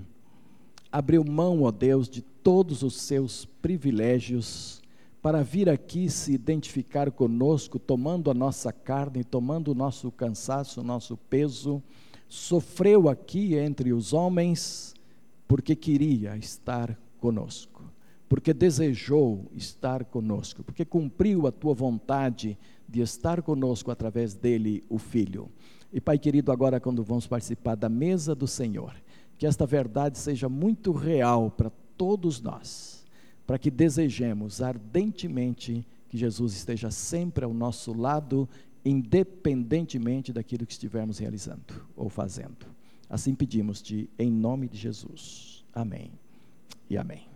abriu 0.91 1.23
mão, 1.23 1.63
ó 1.63 1.71
Deus, 1.71 2.07
de 2.07 2.21
todos 2.21 2.83
os 2.83 3.01
seus 3.01 3.45
privilégios 3.45 4.83
para 5.23 5.41
vir 5.41 5.67
aqui 5.67 6.11
se 6.11 6.31
identificar 6.31 7.09
conosco, 7.09 7.79
tomando 7.79 8.29
a 8.29 8.35
nossa 8.35 8.71
carne, 8.71 9.23
tomando 9.23 9.71
o 9.71 9.75
nosso 9.75 10.11
cansaço, 10.11 10.81
o 10.81 10.83
nosso 10.83 11.17
peso, 11.17 11.81
sofreu 12.27 13.09
aqui 13.09 13.55
entre 13.55 13.91
os 13.91 14.13
homens 14.13 14.93
porque 15.49 15.75
queria 15.75 16.37
estar 16.37 16.97
conosco 17.19 17.83
porque 18.29 18.53
desejou 18.53 19.51
estar 19.55 20.05
conosco, 20.05 20.63
porque 20.63 20.85
cumpriu 20.85 21.47
a 21.47 21.51
tua 21.51 21.73
vontade 21.73 22.55
de 22.87 23.01
estar 23.01 23.41
conosco 23.41 23.89
através 23.89 24.35
dele, 24.35 24.83
o 24.87 24.99
Filho. 24.99 25.49
E 25.91 25.99
Pai 25.99 26.19
querido, 26.19 26.51
agora 26.51 26.79
quando 26.79 27.03
vamos 27.03 27.25
participar 27.25 27.75
da 27.75 27.89
mesa 27.89 28.35
do 28.35 28.45
Senhor, 28.45 28.93
que 29.35 29.47
esta 29.47 29.65
verdade 29.65 30.19
seja 30.19 30.47
muito 30.47 30.91
real 30.91 31.49
para 31.49 31.71
todos 31.97 32.39
nós, 32.39 33.03
para 33.47 33.57
que 33.57 33.71
desejemos 33.71 34.61
ardentemente 34.61 35.83
que 36.07 36.17
Jesus 36.17 36.53
esteja 36.53 36.91
sempre 36.91 37.43
ao 37.43 37.53
nosso 37.53 37.93
lado, 37.99 38.47
independentemente 38.85 40.31
daquilo 40.31 40.67
que 40.67 40.73
estivermos 40.73 41.17
realizando 41.17 41.83
ou 41.95 42.09
fazendo. 42.09 42.78
Assim 43.09 43.33
pedimos-te 43.33 44.09
em 44.19 44.31
nome 44.31 44.67
de 44.67 44.77
Jesus. 44.77 45.65
Amém 45.73 46.11
e 46.89 46.97
amém. 46.97 47.28